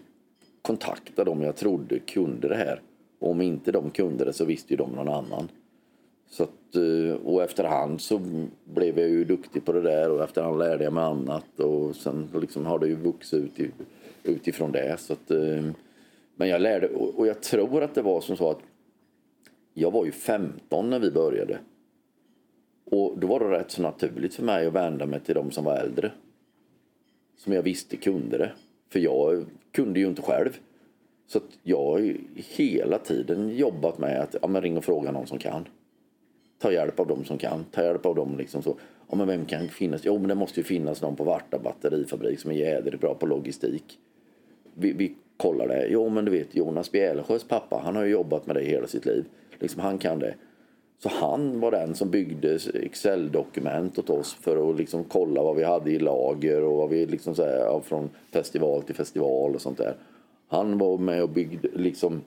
[0.70, 2.83] kontakta dem jag trodde kunde det här.
[3.18, 5.48] Och om inte de kunde det så visste ju de någon annan.
[6.28, 8.20] Så att, eh, och efterhand så
[8.64, 12.28] blev jag ju duktig på det där och efterhand lärde jag mig annat och sen
[12.40, 13.72] liksom har det ju vuxit ut
[14.22, 15.00] utifrån det.
[15.00, 15.64] Så att, eh,
[16.37, 18.61] men jag lärde, och jag tror att det var som så att
[19.74, 21.59] jag var ju 15 när vi började.
[22.85, 25.64] Och då var det rätt så naturligt för mig att vända mig till de som
[25.64, 26.12] var äldre.
[27.37, 28.52] Som jag visste kunde det.
[28.88, 30.59] För jag kunde ju inte själv.
[31.26, 35.26] Så att jag har hela tiden jobbat med att ja, men ring och fråga någon
[35.26, 35.68] som kan.
[36.59, 37.64] Ta hjälp av dem som kan.
[37.70, 38.76] Ta hjälp av dem liksom så.
[39.11, 40.00] Ja, men vem kan finnas?
[40.04, 43.26] Jo, men det måste ju finnas någon på Varta batterifabrik som är jädrigt bra på
[43.26, 43.98] logistik.
[44.74, 45.87] Vi, vi kollar det.
[45.88, 49.06] Jo, men du vet Jonas Bjälsjös pappa, han har ju jobbat med det hela sitt
[49.06, 49.24] liv.
[49.59, 50.35] Liksom, han kan det.
[51.02, 55.64] Så han var den som byggde Excel-dokument åt oss för att liksom kolla vad vi
[55.64, 59.78] hade i lager och vad vi liksom så här, från festival till festival och sånt
[59.78, 59.94] där.
[60.48, 62.20] Han var med och byggde liksom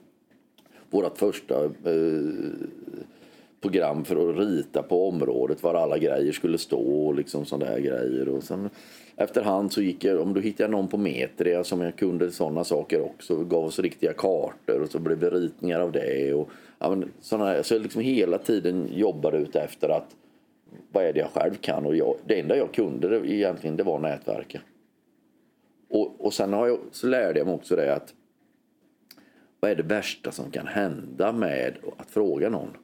[0.90, 1.70] vårt första eh,
[3.60, 7.80] program för att rita på området var alla grejer skulle stå och liksom sådana där
[7.80, 8.28] grejer.
[8.28, 8.70] Och sen
[9.16, 13.00] efterhand så gick jag, om du hittade någon på Metria som jag kunde sådana saker
[13.00, 16.34] också, gav oss riktiga kartor och så blev det ritningar av det.
[16.34, 20.16] Och, ja, men, såna så jag liksom hela tiden jobbade ut efter att
[20.92, 23.82] vad är det jag själv kan och jag, det enda jag kunde det, egentligen det
[23.82, 24.60] var nätverka.
[25.88, 28.14] Och, och sen har jag, så lärde jag mig också det att
[29.60, 32.76] vad är det värsta som kan hända med att fråga någon?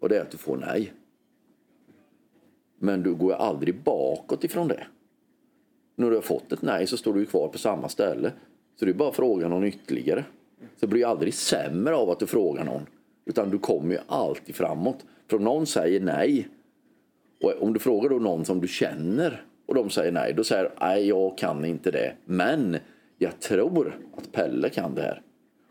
[0.00, 0.92] Och det är att du får nej.
[2.78, 4.86] Men du går aldrig bakåt ifrån det.
[5.94, 8.32] När du har fått ett nej så står du kvar på samma ställe.
[8.76, 10.24] Så det är bara att fråga någon ytterligare.
[10.60, 12.86] Så det blir aldrig sämre av att du frågar någon.
[13.26, 15.04] Utan du kommer ju alltid framåt.
[15.30, 16.48] För om någon säger nej.
[17.42, 20.34] Och om du frågar då någon som du känner och de säger nej.
[20.34, 22.12] Då säger nej jag kan inte det.
[22.24, 22.76] Men
[23.18, 25.22] jag tror att Pelle kan det här.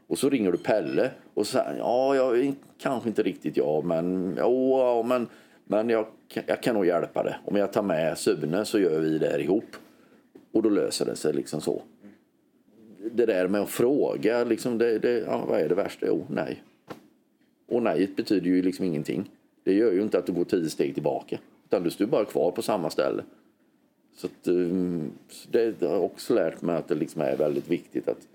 [0.07, 4.79] Och så ringer du Pelle och säger ja, jag kanske inte riktigt jag, men, jo,
[4.79, 5.27] ja, men,
[5.65, 6.05] men jag,
[6.45, 7.35] jag kan nog hjälpa det.
[7.45, 9.75] Om jag tar med Sune så gör vi det här ihop.
[10.53, 11.81] Och då löser det sig liksom så.
[13.13, 16.05] Det där med att fråga, liksom det, det, ja, vad är det värsta?
[16.07, 16.63] Jo, nej.
[17.67, 19.31] Och nej betyder ju liksom ingenting.
[19.63, 21.39] Det gör ju inte att du går tio steg tillbaka.
[21.65, 23.23] Utan du står bara kvar på samma ställe.
[24.15, 25.11] Så att, um,
[25.51, 28.27] det har också lärt mig att det liksom är väldigt viktigt att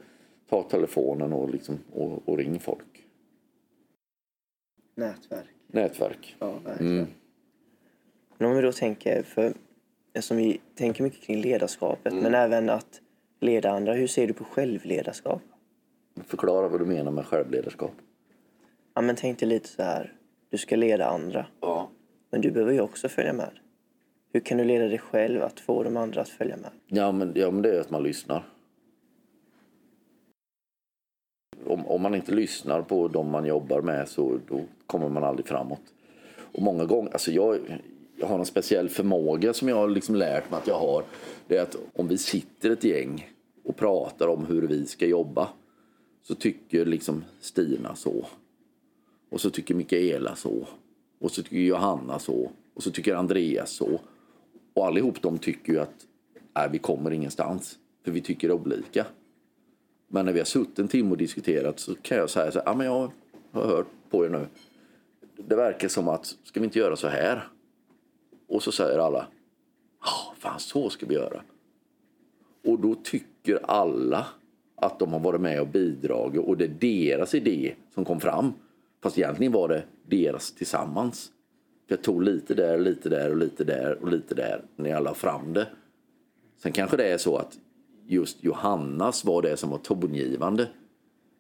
[0.49, 3.07] ta telefonen och, liksom, och, och ring folk.
[4.95, 5.47] Nätverk.
[5.67, 6.37] Nätverk.
[6.39, 6.93] Ja, verkligen.
[6.93, 7.07] Mm.
[8.39, 9.53] Men om vi då tänker, för
[10.13, 13.01] eftersom vi tänker mycket kring ledarskapet, men även att
[13.43, 13.93] leda andra.
[13.95, 15.43] Hur ser du på självledarskap?
[16.27, 17.93] Förklara vad du menar med självledarskap.
[18.95, 20.13] Ja, men tänk dig lite så här.
[20.51, 21.89] Du ska leda andra, Ja.
[22.31, 23.51] men du behöver ju också följa med.
[24.33, 26.71] Hur kan du leda dig själv att få de andra att följa med?
[26.87, 28.45] Ja men, ja, men det är att man lyssnar.
[31.67, 35.47] Om, om man inte lyssnar på de man jobbar med så då kommer man aldrig
[35.47, 35.81] framåt.
[36.53, 37.59] Och många gånger, alltså jag,
[38.17, 41.05] jag har en speciell förmåga som jag har liksom lärt mig att jag har.
[41.47, 43.32] Det är att om vi sitter ett gäng
[43.63, 45.49] och pratar om hur vi ska jobba
[46.23, 48.27] så tycker liksom Stina så.
[49.31, 50.69] Och så tycker Mikaela så.
[51.19, 52.51] Och så tycker Johanna så.
[52.75, 54.01] Och så tycker Andreas så.
[54.75, 56.07] Och allihop de tycker ju att
[56.55, 57.79] nej, vi kommer ingenstans.
[58.05, 59.07] För vi tycker olika.
[60.09, 62.67] Men när vi har suttit en timme och diskuterat så kan jag säga så här,
[62.67, 63.13] ja men jag
[63.51, 64.47] har hört på er nu.
[65.37, 67.49] Det verkar som att, ska vi inte göra så här?
[68.47, 69.27] Och så säger alla,
[70.01, 71.43] ja fan så ska vi göra.
[72.65, 74.27] Och då tycker tycker alla
[74.77, 78.53] att de har varit med och bidragit och det är deras idé som kom fram.
[79.03, 81.31] Fast egentligen var det deras tillsammans.
[81.89, 85.03] För jag tog lite där, lite där och lite där och lite där när jag
[85.03, 85.67] la fram det.
[86.63, 87.59] Sen kanske det är så att
[88.07, 90.69] just Johannas var det som var tongivande.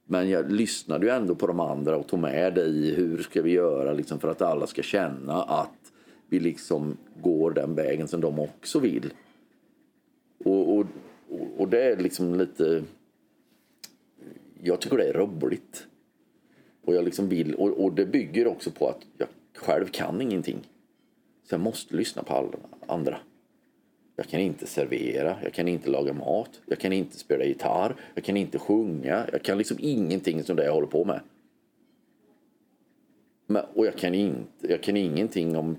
[0.06, 3.42] Men jag lyssnade ju ändå på de andra och tog med det i hur ska
[3.42, 5.92] vi göra liksom för att alla ska känna att
[6.28, 9.12] vi liksom går den vägen som de också vill.
[10.44, 10.86] Och, och,
[11.56, 12.84] och det är liksom lite...
[14.62, 15.86] Jag tycker det är roligt.
[16.84, 20.58] Och jag liksom vill, och, och det bygger också på att jag själv kan ingenting.
[21.44, 22.48] Så jag måste lyssna på alla
[22.86, 23.18] andra.
[24.16, 28.24] Jag kan inte servera, jag kan inte laga mat, jag kan inte spela gitarr, jag
[28.24, 31.20] kan inte sjunga, jag kan liksom ingenting som det jag håller på med.
[33.46, 35.76] Men, och jag kan, inte, jag kan ingenting om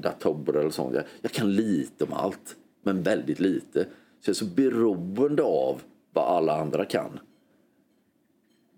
[0.00, 0.94] datorer eller sånt.
[0.94, 3.86] Jag, jag kan lite om allt, men väldigt lite.
[4.20, 7.20] Så jag är så beroende av vad alla andra kan.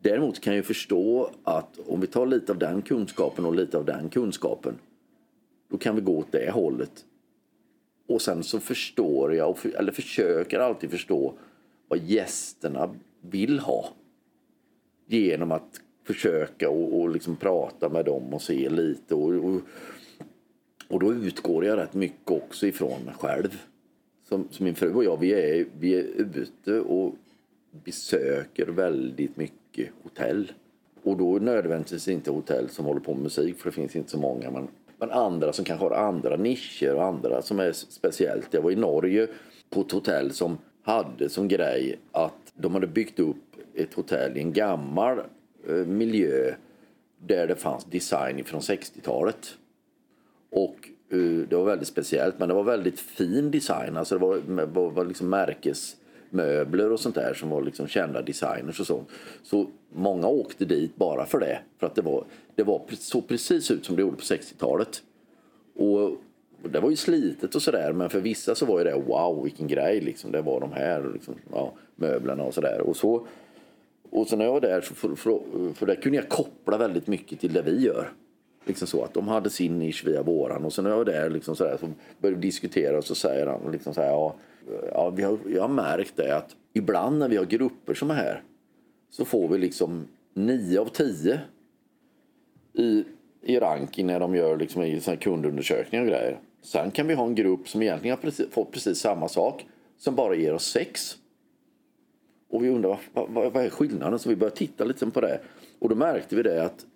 [0.00, 3.85] Däremot kan jag förstå att om vi tar lite av den kunskapen och lite av
[3.85, 4.78] den kunskapen
[5.68, 7.05] då kan vi gå åt det hållet.
[8.07, 11.35] Och sen så förstår jag, eller försöker alltid förstå
[11.88, 13.88] vad gästerna vill ha.
[15.07, 19.14] Genom att försöka och, och liksom prata med dem och se lite.
[19.14, 19.61] Och, och,
[20.88, 23.62] och då utgår jag rätt mycket också ifrån mig själv.
[24.24, 27.14] Som, som min fru och jag, vi är, vi är ute och
[27.85, 30.52] besöker väldigt mycket hotell.
[31.02, 34.18] Och då nödvändigtvis inte hotell som håller på med musik, för det finns inte så
[34.18, 34.50] många.
[34.50, 38.54] Men, men andra som kanske har andra nischer och andra som är speciellt.
[38.54, 39.28] Jag var i Norge
[39.70, 44.40] på ett hotell som hade som grej att de hade byggt upp ett hotell i
[44.40, 45.18] en gammal
[45.68, 46.54] eh, miljö
[47.18, 49.56] där det fanns design från 60-talet.
[50.50, 53.96] Och det var väldigt speciellt, men det var väldigt fin design.
[53.96, 58.81] Alltså det var, var, var liksom märkesmöbler och sånt där som var liksom kända designers
[58.81, 59.09] och sånt.
[59.42, 61.59] Så många åkte dit bara för det.
[61.79, 65.03] För att det var, det var så precis ut som det gjorde på 60-talet.
[65.75, 66.16] Och
[66.70, 69.66] det var ju slitet och sådär, men för vissa så var ju det wow vilken
[69.66, 70.33] grej liksom.
[70.33, 72.81] Det var de här liksom, ja, möblerna och sådär.
[72.81, 73.27] Och så,
[74.11, 75.40] och så när jag var där, så för, för,
[75.75, 78.12] för där kunde jag koppla väldigt mycket till det vi gör.
[78.64, 81.31] Liksom så att de hade sin nisch via våran och sen när jag var där
[81.31, 81.87] liksom så, där, så
[82.20, 84.35] började vi diskutera och så säger han liksom så här, ja,
[84.92, 88.14] ja vi har, jag har märkt det att ibland när vi har grupper som är
[88.14, 88.42] här
[89.11, 91.40] så får vi liksom nio av tio
[92.72, 93.05] i,
[93.42, 96.38] i ranking när de gör liksom i såna kundundersökningar och grejer.
[96.62, 99.66] Sen kan vi ha en grupp som egentligen har precis, fått precis samma sak
[99.98, 101.16] som bara ger oss sex.
[102.51, 104.18] Och vi undrar vad, vad, vad är skillnaden?
[104.18, 105.40] Så vi började titta lite på det.
[105.79, 106.87] Och då märkte vi det att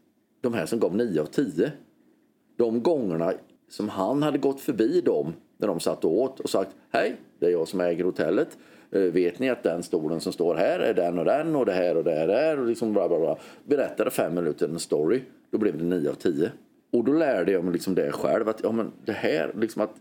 [0.46, 1.72] de här som gav 9 av 10.
[2.56, 3.32] De gångerna
[3.68, 7.46] som han hade gått förbi dem när de satt och åt och sagt Hej, det
[7.46, 8.58] är jag som äger hotellet.
[8.90, 11.72] Eh, vet ni att den stolen som står här är den och den och det
[11.72, 13.38] här och det här är och liksom bla bla bla.
[13.64, 15.20] Berättade fem minuter en story.
[15.50, 16.50] Då blev det 9 av 10.
[16.92, 19.94] Och då lärde jag mig liksom det själv att ja men det här liksom att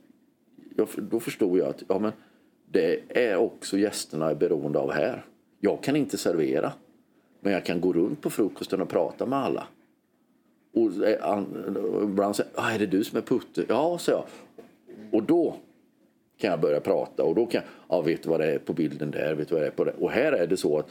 [0.76, 2.12] jag, då förstod jag att ja men
[2.72, 5.26] det är också gästerna är beroende av här.
[5.60, 6.74] Jag kan inte servera.
[7.40, 9.68] Men jag kan gå runt på frukosten och prata med alla.
[10.76, 10.92] Och
[12.04, 13.66] ibland säger ah, är det du som är Putte?
[13.68, 14.24] Ja, så jag.
[15.12, 15.56] Och då
[16.38, 18.74] kan jag börja prata och då kan jag, ja vet du vad det är på
[18.74, 19.92] bilden där, vet du vad det är på det.
[19.92, 20.90] Och här är det så att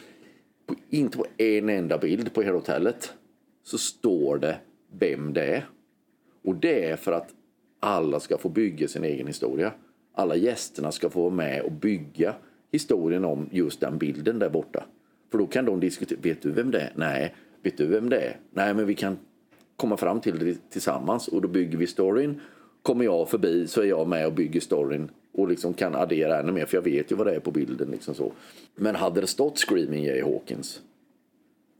[0.67, 3.13] på, inte på en enda bild på hela hotellet
[3.63, 4.57] så står det
[4.99, 5.67] vem det är.
[6.45, 7.35] Och det är för att
[7.81, 9.73] alla ska få bygga sin egen historia.
[10.15, 12.35] Alla gästerna ska få vara med och bygga
[12.73, 14.85] historien om just den bilden där borta.
[15.31, 16.93] För då kan de diskutera, vet du vem det är?
[16.95, 17.35] Nej.
[17.63, 18.37] Vet du vem det är?
[18.51, 19.19] Nej, men vi kan
[19.77, 22.41] komma fram till det tillsammans och då bygger vi storyn.
[22.83, 26.53] Kommer jag förbi så är jag med och bygger storyn och liksom kan addera ännu
[26.53, 27.89] mer för jag vet ju vad det är på bilden.
[27.91, 28.33] Liksom så.
[28.75, 30.81] Men hade det stått Screaming Jay Hawkins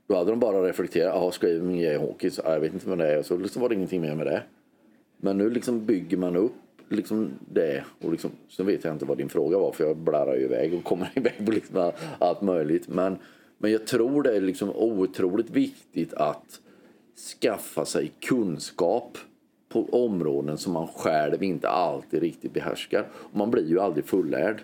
[0.07, 3.23] då hade de bara reflekterat, jaha Screaming Jay Hawkins, jag vet inte vad det är.
[3.23, 4.43] Så liksom var det ingenting mer med det.
[5.17, 6.53] Men nu liksom bygger man upp
[6.89, 7.85] liksom det.
[8.01, 10.75] Och liksom, sen vet jag inte vad din fråga var för jag blarrar ju iväg
[10.75, 12.89] och kommer iväg på liksom allt möjligt.
[12.89, 13.17] Men,
[13.59, 16.61] men jag tror det är liksom otroligt viktigt att
[17.17, 19.19] skaffa sig kunskap
[19.69, 23.09] på områden som man själv inte alltid riktigt behärskar.
[23.13, 24.63] Och man blir ju aldrig fullärd.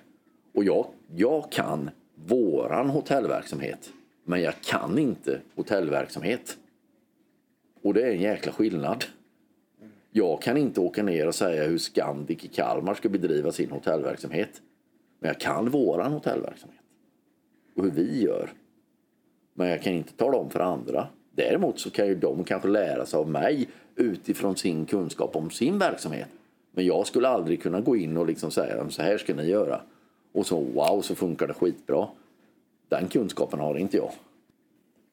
[0.55, 3.93] Och jag, jag kan våran hotellverksamhet.
[4.25, 6.59] Men jag kan inte hotellverksamhet.
[7.83, 9.05] Och det är en jäkla skillnad.
[10.11, 14.63] Jag kan inte åka ner och säga hur Scandic i Kalmar ska bedriva sin hotellverksamhet.
[15.19, 16.81] Men jag kan våran hotellverksamhet.
[17.77, 18.51] Och hur vi gör.
[19.55, 21.09] Men jag kan inte tala om för andra.
[21.41, 25.79] Däremot så kan ju de kanske lära sig av mig utifrån sin kunskap om sin
[25.79, 26.29] verksamhet.
[26.73, 29.81] Men jag skulle aldrig kunna gå in och liksom säga så här ska ni göra.
[30.33, 32.09] Och så wow så funkar det skitbra.
[32.89, 34.11] Den kunskapen har inte jag.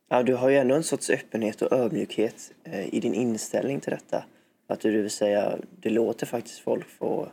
[0.09, 3.91] Ja, du har ju ändå en sorts öppenhet och ödmjukhet eh, i din inställning till
[3.91, 4.23] detta.
[4.67, 7.27] Att du vill säga, det låter faktiskt folk få,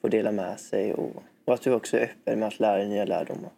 [0.00, 2.88] få dela med sig och, och att du också är öppen med att lära dig
[2.88, 3.50] nya lärdomar.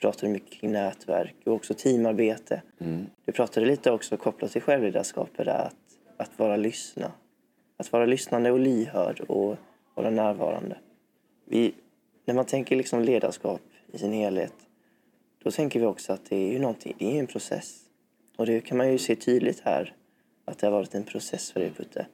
[0.00, 2.62] Pratade mycket kring nätverk och också teamarbete.
[2.78, 3.06] Mm.
[3.24, 5.76] Du pratade lite också kopplat till självledarskapet där, att,
[6.16, 7.12] att vara lyssna.
[7.76, 9.56] Att vara lyssnande och lyhörd och
[9.94, 10.78] vara närvarande.
[11.44, 11.74] Vi,
[12.24, 13.60] när man tänker liksom ledarskap
[13.92, 14.54] i sin helhet
[15.42, 17.80] då tänker vi också att det är ju någonting, det är en process.
[18.36, 19.94] Och det kan man ju se tydligt här,
[20.44, 22.06] att det har varit en process för dig Putte.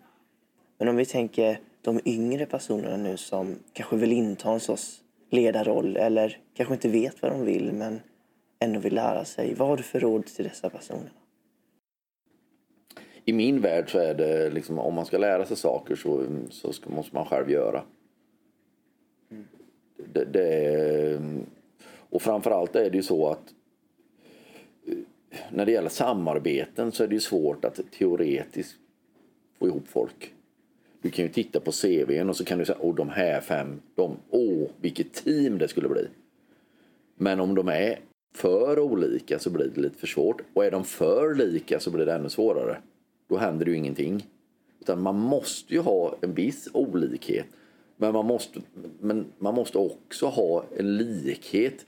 [0.78, 5.96] Men om vi tänker de yngre personerna nu som kanske vill inta en sorts ledarroll
[5.96, 8.00] eller kanske inte vet vad de vill men
[8.58, 9.54] ändå vill lära sig.
[9.54, 11.12] Vad har du för råd till dessa personer?
[13.24, 16.72] I min värld så är det liksom om man ska lära sig saker så, så
[16.72, 17.82] ska, måste man själv göra.
[19.30, 19.44] Mm.
[20.12, 21.20] Det, det är,
[22.10, 23.54] och framförallt är det ju så att
[25.50, 28.76] när det gäller samarbeten så är det ju svårt att teoretiskt
[29.58, 30.34] få ihop folk.
[31.06, 33.80] Du kan ju titta på CVn och så kan du säga, åh de här fem,
[33.94, 36.08] de, åh vilket team det skulle bli.
[37.16, 37.98] Men om de är
[38.34, 40.42] för olika så blir det lite för svårt.
[40.54, 42.78] Och är de för lika så blir det ännu svårare.
[43.28, 44.26] Då händer det ju ingenting.
[44.80, 47.46] Utan man måste ju ha en viss olikhet.
[47.96, 48.60] Men man måste,
[49.00, 51.86] men man måste också ha en likhet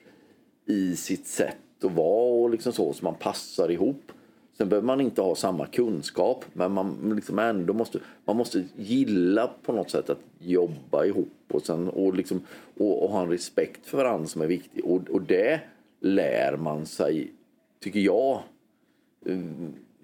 [0.67, 4.13] i sitt sätt att vara och liksom så, så man passar ihop.
[4.59, 9.51] Sen behöver man inte ha samma kunskap, men man, liksom ändå måste, man måste gilla
[9.63, 12.41] på något sätt att jobba ihop och, sen, och, liksom,
[12.79, 14.85] och, och ha en respekt för varandra som är viktig.
[14.85, 15.61] Och, och det
[16.01, 17.33] lär man sig,
[17.81, 18.43] tycker jag,
[19.27, 19.39] eh,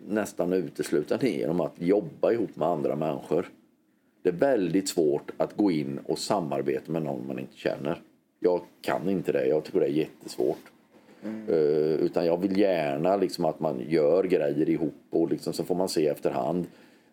[0.07, 3.49] nästan uteslutande genom att jobba ihop med andra människor.
[4.23, 8.01] Det är väldigt svårt att gå in och samarbeta med någon man inte känner.
[8.41, 9.47] Jag kan inte det.
[9.47, 10.74] Jag tycker det är jättesvårt.
[11.25, 11.49] Mm.
[11.49, 15.75] Uh, utan jag vill gärna liksom att man gör grejer ihop och liksom, så får
[15.75, 16.67] man se efterhand.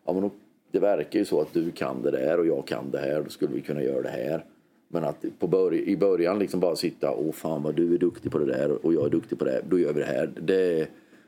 [0.05, 0.32] Ja, men
[0.72, 3.22] det verkar ju så att du kan det där och jag kan det här.
[3.22, 4.45] Då skulle vi kunna göra det här.
[4.88, 8.32] Men att på bör i början liksom bara sitta och fan vad du är duktig
[8.32, 9.51] på det där och jag är duktig på det.
[9.51, 10.32] här, Då gör vi det här.
[10.41, 10.88] Det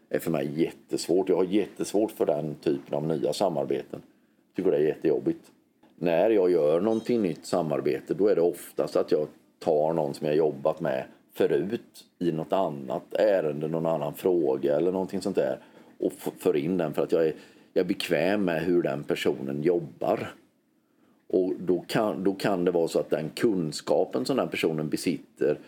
[0.10, 1.30] är för mig jättesvårt.
[1.30, 4.02] Jag har jättesvårt för den typen av nya samarbeten.
[4.56, 5.52] Tycker det är jättejobbigt.
[5.96, 9.28] När jag gör någonting nytt samarbete då är det oftast att jag
[9.60, 14.92] tar någon som jag jobbat med förut i något annat ärende, någon annan fråga eller
[14.92, 15.60] någonting sånt där
[16.00, 17.34] och för in den för att jag är,
[17.74, 20.34] jag är bekväm med hur den personen jobbar.
[21.28, 25.60] Och då kan, då kan det vara så att den kunskapen som den personen besitter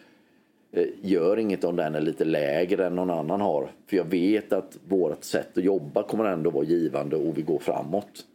[0.72, 3.72] eh, gör inget om den är lite lägre än någon annan har.
[3.88, 7.59] För jag vet att vårt sätt att jobba kommer ändå vara givande och vi går
[7.59, 8.26] framåt.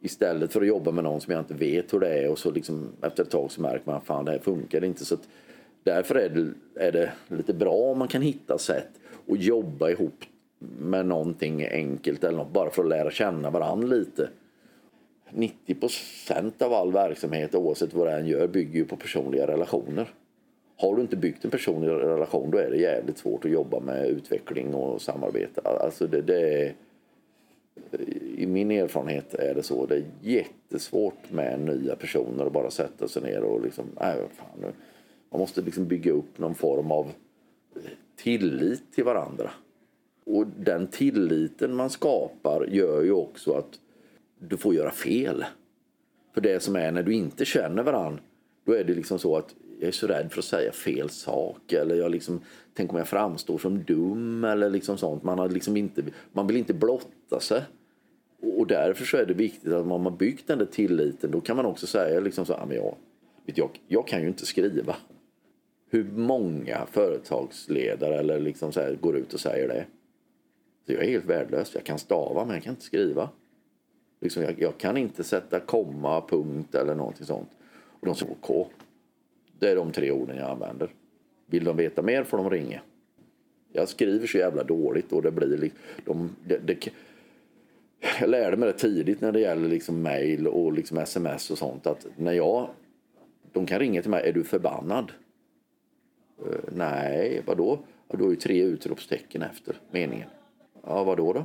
[0.00, 2.50] Istället för att jobba med någon som jag inte vet hur det är och så
[2.50, 5.04] liksom efter ett tag så märker man att fan det här funkar inte.
[5.04, 5.16] Så
[5.88, 6.52] därför är det,
[6.86, 8.88] är det lite bra om man kan hitta sätt
[9.28, 10.24] att jobba ihop
[10.78, 14.28] med någonting enkelt eller något bara för att lära känna varandra lite.
[15.30, 20.08] 90% av all verksamhet oavsett vad den än gör bygger ju på personliga relationer.
[20.76, 24.06] har du inte byggt en personlig relation då är det jävligt svårt att jobba med
[24.06, 25.60] utveckling och samarbete.
[25.64, 26.74] Alltså det, det är,
[28.36, 29.86] I min erfarenhet är det så.
[29.86, 34.60] Det är jättesvårt med nya personer att bara sätta sig ner och liksom, nej fan
[34.60, 34.72] nu.
[35.30, 37.12] Man måste liksom bygga upp någon form av
[38.16, 39.50] tillit till varandra.
[40.24, 43.80] Och den tilliten man skapar gör ju också att
[44.38, 45.44] du får göra fel.
[46.34, 48.22] För det som är när du inte känner varandra,
[48.64, 51.72] då är det liksom så att jag är så rädd för att säga fel sak
[51.72, 52.40] eller jag liksom,
[52.74, 55.22] tänk om jag framstår som dum eller liksom sånt.
[55.22, 56.02] Man, har liksom inte,
[56.32, 57.62] man vill inte blotta sig.
[58.40, 61.56] Och därför så är det viktigt att man har byggt den där tilliten, då kan
[61.56, 62.94] man också säga liksom så här, jag,
[63.46, 64.96] jag, jag kan ju inte skriva.
[65.90, 69.86] Hur många företagsledare eller liksom så här, går ut och säger det?
[70.86, 71.74] Så jag är helt värdelös.
[71.74, 73.28] Jag kan stava men jag kan inte skriva.
[74.20, 77.48] Liksom jag, jag, kan inte sätta komma, punkt eller någonting sånt.
[78.00, 78.66] Och de säger K.
[79.58, 80.90] Det är de tre orden jag använder.
[81.46, 82.80] Vill de veta mer får de ringa.
[83.72, 85.78] Jag skriver så jävla dåligt och det blir liksom...
[86.04, 86.88] De, det, det,
[88.20, 91.86] jag lärde mig det tidigt när det gäller liksom mail och liksom sms och sånt
[91.86, 92.68] att när jag...
[93.52, 95.12] De kan ringa till mig, är du förbannad?
[96.46, 97.78] Eh, nej, vadå?
[98.08, 100.28] Ja, du har ju tre utropstecken efter meningen.
[100.86, 101.44] Ja, vadå då?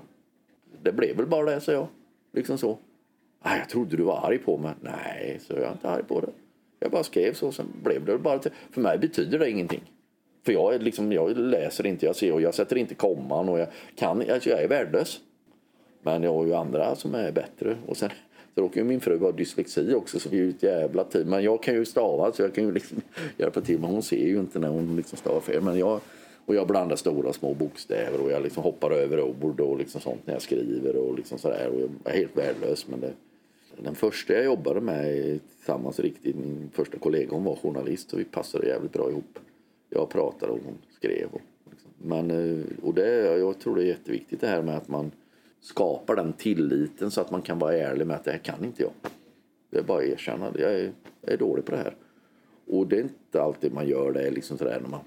[0.82, 1.88] Det blev väl bara det, sa jag.
[2.34, 2.78] Liksom så.
[3.40, 4.74] Ah, jag trodde du var arg på mig.
[4.82, 6.30] Nej, så jag är inte arg på det.
[6.80, 8.52] Jag bara skrev så, sen blev det bara till.
[8.72, 9.92] För mig betyder det ingenting.
[10.46, 13.68] För jag, liksom, jag läser inte, jag ser och jag sätter inte komman och jag
[13.96, 15.20] kan, alltså jag är värdelös.
[16.02, 17.78] Men jag har ju andra som är bättre.
[17.88, 18.10] Och sen
[18.56, 21.30] så råkar ju min fru ha dyslexi också så vi är ju ett jävla team.
[21.30, 23.02] Men jag kan ju stava så jag kan ju liksom
[23.38, 23.80] hjälpa till.
[23.80, 25.62] Men hon ser ju inte när hon liksom stavar fel.
[25.62, 26.00] Men jag,
[26.46, 30.02] och jag blandar stora och små bokstäver och jag liksom hoppar över ord och liksom
[30.02, 31.70] sånt när jag skriver och liksom sådär.
[31.74, 32.88] Och jag är helt värdelös.
[32.88, 33.14] Men det,
[33.78, 38.24] den första jag jobbade med tillsammans riktigt, min första kollega hon var journalist och vi
[38.24, 39.40] passade jävligt bra ihop.
[39.90, 41.28] Jag pratade och hon skrev.
[41.32, 41.92] Och, liksom.
[41.98, 45.12] Men, eh, och det, jag tror det är jätteviktigt det här med att man
[45.64, 48.84] skapar den tilliten så att man kan vara ärlig med att det här kan inte
[48.84, 48.92] jag.
[49.70, 50.92] Det är bara att erkänna, jag är,
[51.22, 51.96] jag är dålig på det här.
[52.68, 55.00] Och det är inte alltid man gör det liksom sådär när man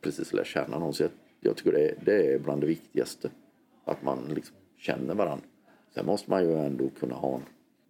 [0.00, 0.94] precis lär känna någon.
[0.94, 3.30] Så jag, jag tycker det är, det är bland det viktigaste.
[3.84, 5.44] Att man liksom känner varandra.
[5.94, 7.42] Sen måste man ju ändå kunna ha en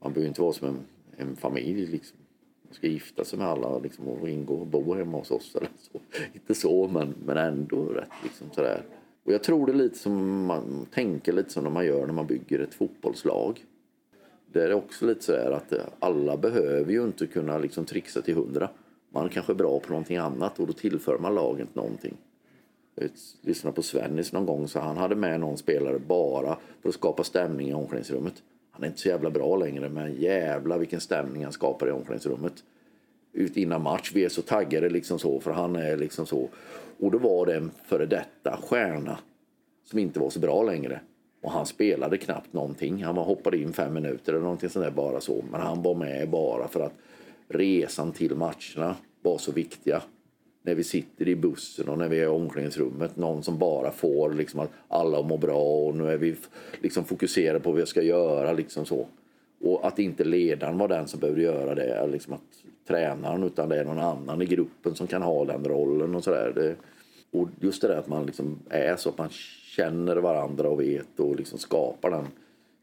[0.03, 0.85] man behöver inte vara som en,
[1.17, 2.19] en familj liksom.
[2.65, 5.69] Man ska gifta sig med alla liksom, och ingå och bo hemma hos oss eller
[5.79, 6.01] så.
[6.35, 8.83] Inte så, men, men ändå rätt liksom sådär.
[9.25, 12.13] Och jag tror det är lite som man tänker lite som när man gör när
[12.13, 13.65] man bygger ett fotbollslag.
[14.53, 18.23] Det är också lite så här att eh, alla behöver ju inte kunna liksom trixa
[18.23, 18.71] till hundra.
[19.11, 22.17] Man är kanske är bra på någonting annat och då tillför man laget någonting.
[22.95, 23.11] Jag
[23.41, 27.25] lyssnade på Svennis någon gång så han hade med någon spelare bara för att skapa
[27.25, 28.43] stämning i omklädningsrummet.
[28.71, 32.65] Han är inte så jävla bra längre men jävla vilken stämning han skapar i omklädningsrummet.
[33.33, 36.49] Ut innan match, vi är så taggade liksom så för han är liksom så.
[36.99, 39.19] Och då var det en före detta stjärna
[39.85, 41.01] som inte var så bra längre.
[41.43, 43.05] Och han spelade knappt någonting.
[43.05, 45.45] Han var hoppade in fem minuter eller någonting sånt där bara så.
[45.51, 46.93] Men han var med bara för att
[47.49, 50.03] resan till matcherna var så viktiga
[50.63, 53.17] när vi sitter i bussen och när vi är i omklädningsrummet.
[53.17, 56.37] Någon som bara får liksom att alla mår bra och nu är vi
[56.81, 58.53] liksom fokuserade på vad vi ska göra.
[58.53, 59.07] Liksom så.
[59.61, 63.81] Och att inte ledaren var den som behövde göra det, liksom att tränaren, utan det
[63.81, 66.77] är någon annan i gruppen som kan ha den rollen och sådär.
[67.31, 69.29] Och just det där att man liksom är så att man
[69.77, 72.27] känner varandra och vet och liksom skapar den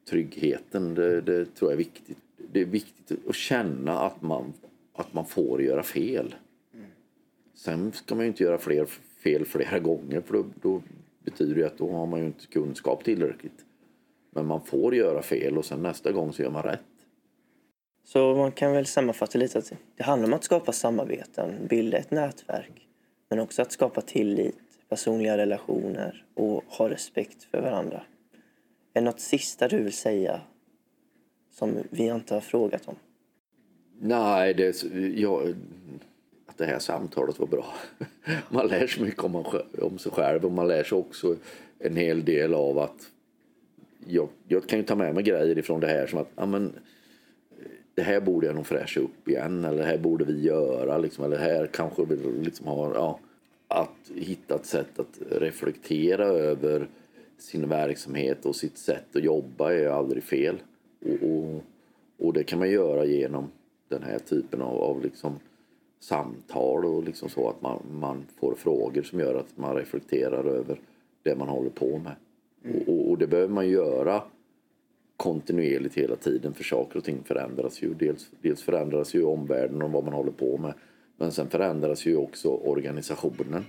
[0.10, 2.18] tryggheten, det, det tror jag är viktigt.
[2.52, 4.54] Det är viktigt att känna att man,
[4.94, 6.36] att man får göra fel.
[7.54, 8.86] Sen ska man ju inte göra fler
[9.24, 10.82] fel flera gånger för då, då
[11.24, 13.66] betyder det att då har man ju inte kunskap tillräckligt.
[14.32, 16.80] Men man får göra fel och sen nästa gång så gör man rätt.
[18.12, 22.12] Så man kan väl sammanfatta lite att det handlar om att skapa samarbeten, bilda ett
[22.12, 22.88] nätverk.
[23.30, 24.58] Men också att skapa tillit,
[24.90, 28.02] personliga relationer och ha respekt för varandra.
[28.94, 30.42] Är det något sista du vill säga
[31.52, 32.96] som vi inte har frågat om?
[34.00, 34.84] Nej, det,
[35.16, 35.56] jag,
[36.58, 37.74] det här samtalet var bra.
[38.50, 39.46] Man lär sig mycket om, man,
[39.82, 41.36] om sig själv och man lär sig också
[41.80, 43.12] en hel del av att
[44.08, 46.74] jag, jag kan ju ta med mig grejer ifrån det här som att ja, men,
[48.00, 51.26] det här borde jag nog fräscha upp igen eller det här borde vi göra liksom,
[51.26, 53.20] eller här kanske vi liksom har ja,
[53.68, 56.88] att hitta ett sätt att reflektera över
[57.38, 60.56] sin verksamhet och sitt sätt att jobba är aldrig fel.
[61.06, 61.64] Och, och,
[62.18, 63.52] och det kan man göra genom
[63.88, 65.40] den här typen av, av liksom
[66.00, 70.80] samtal och liksom så att man, man får frågor som gör att man reflekterar över
[71.24, 72.16] det man håller på med.
[72.64, 72.82] Mm.
[72.88, 74.24] Och, och, det behöver man göra
[75.20, 77.94] kontinuerligt hela tiden för saker och ting förändras ju.
[77.94, 80.74] Dels, dels förändras ju omvärlden och vad man håller på med.
[81.18, 83.66] Men sen förändras ju också organisationen.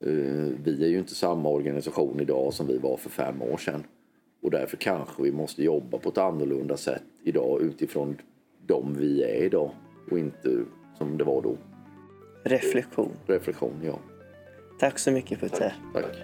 [0.00, 3.84] Eh, Vi är ju inte samma organisation idag som vi var för fem år sedan.
[4.42, 8.16] Och därför kanske vi måste jobba på ett annorlunda sätt idag utifrån
[8.66, 9.70] de vi är idag
[10.10, 10.58] och inte
[10.98, 11.56] som det var då.
[12.44, 13.12] Reflektion.
[13.26, 13.98] Reflektion, ja.
[14.78, 15.74] Tack så mycket Putte.
[15.94, 16.16] Tack.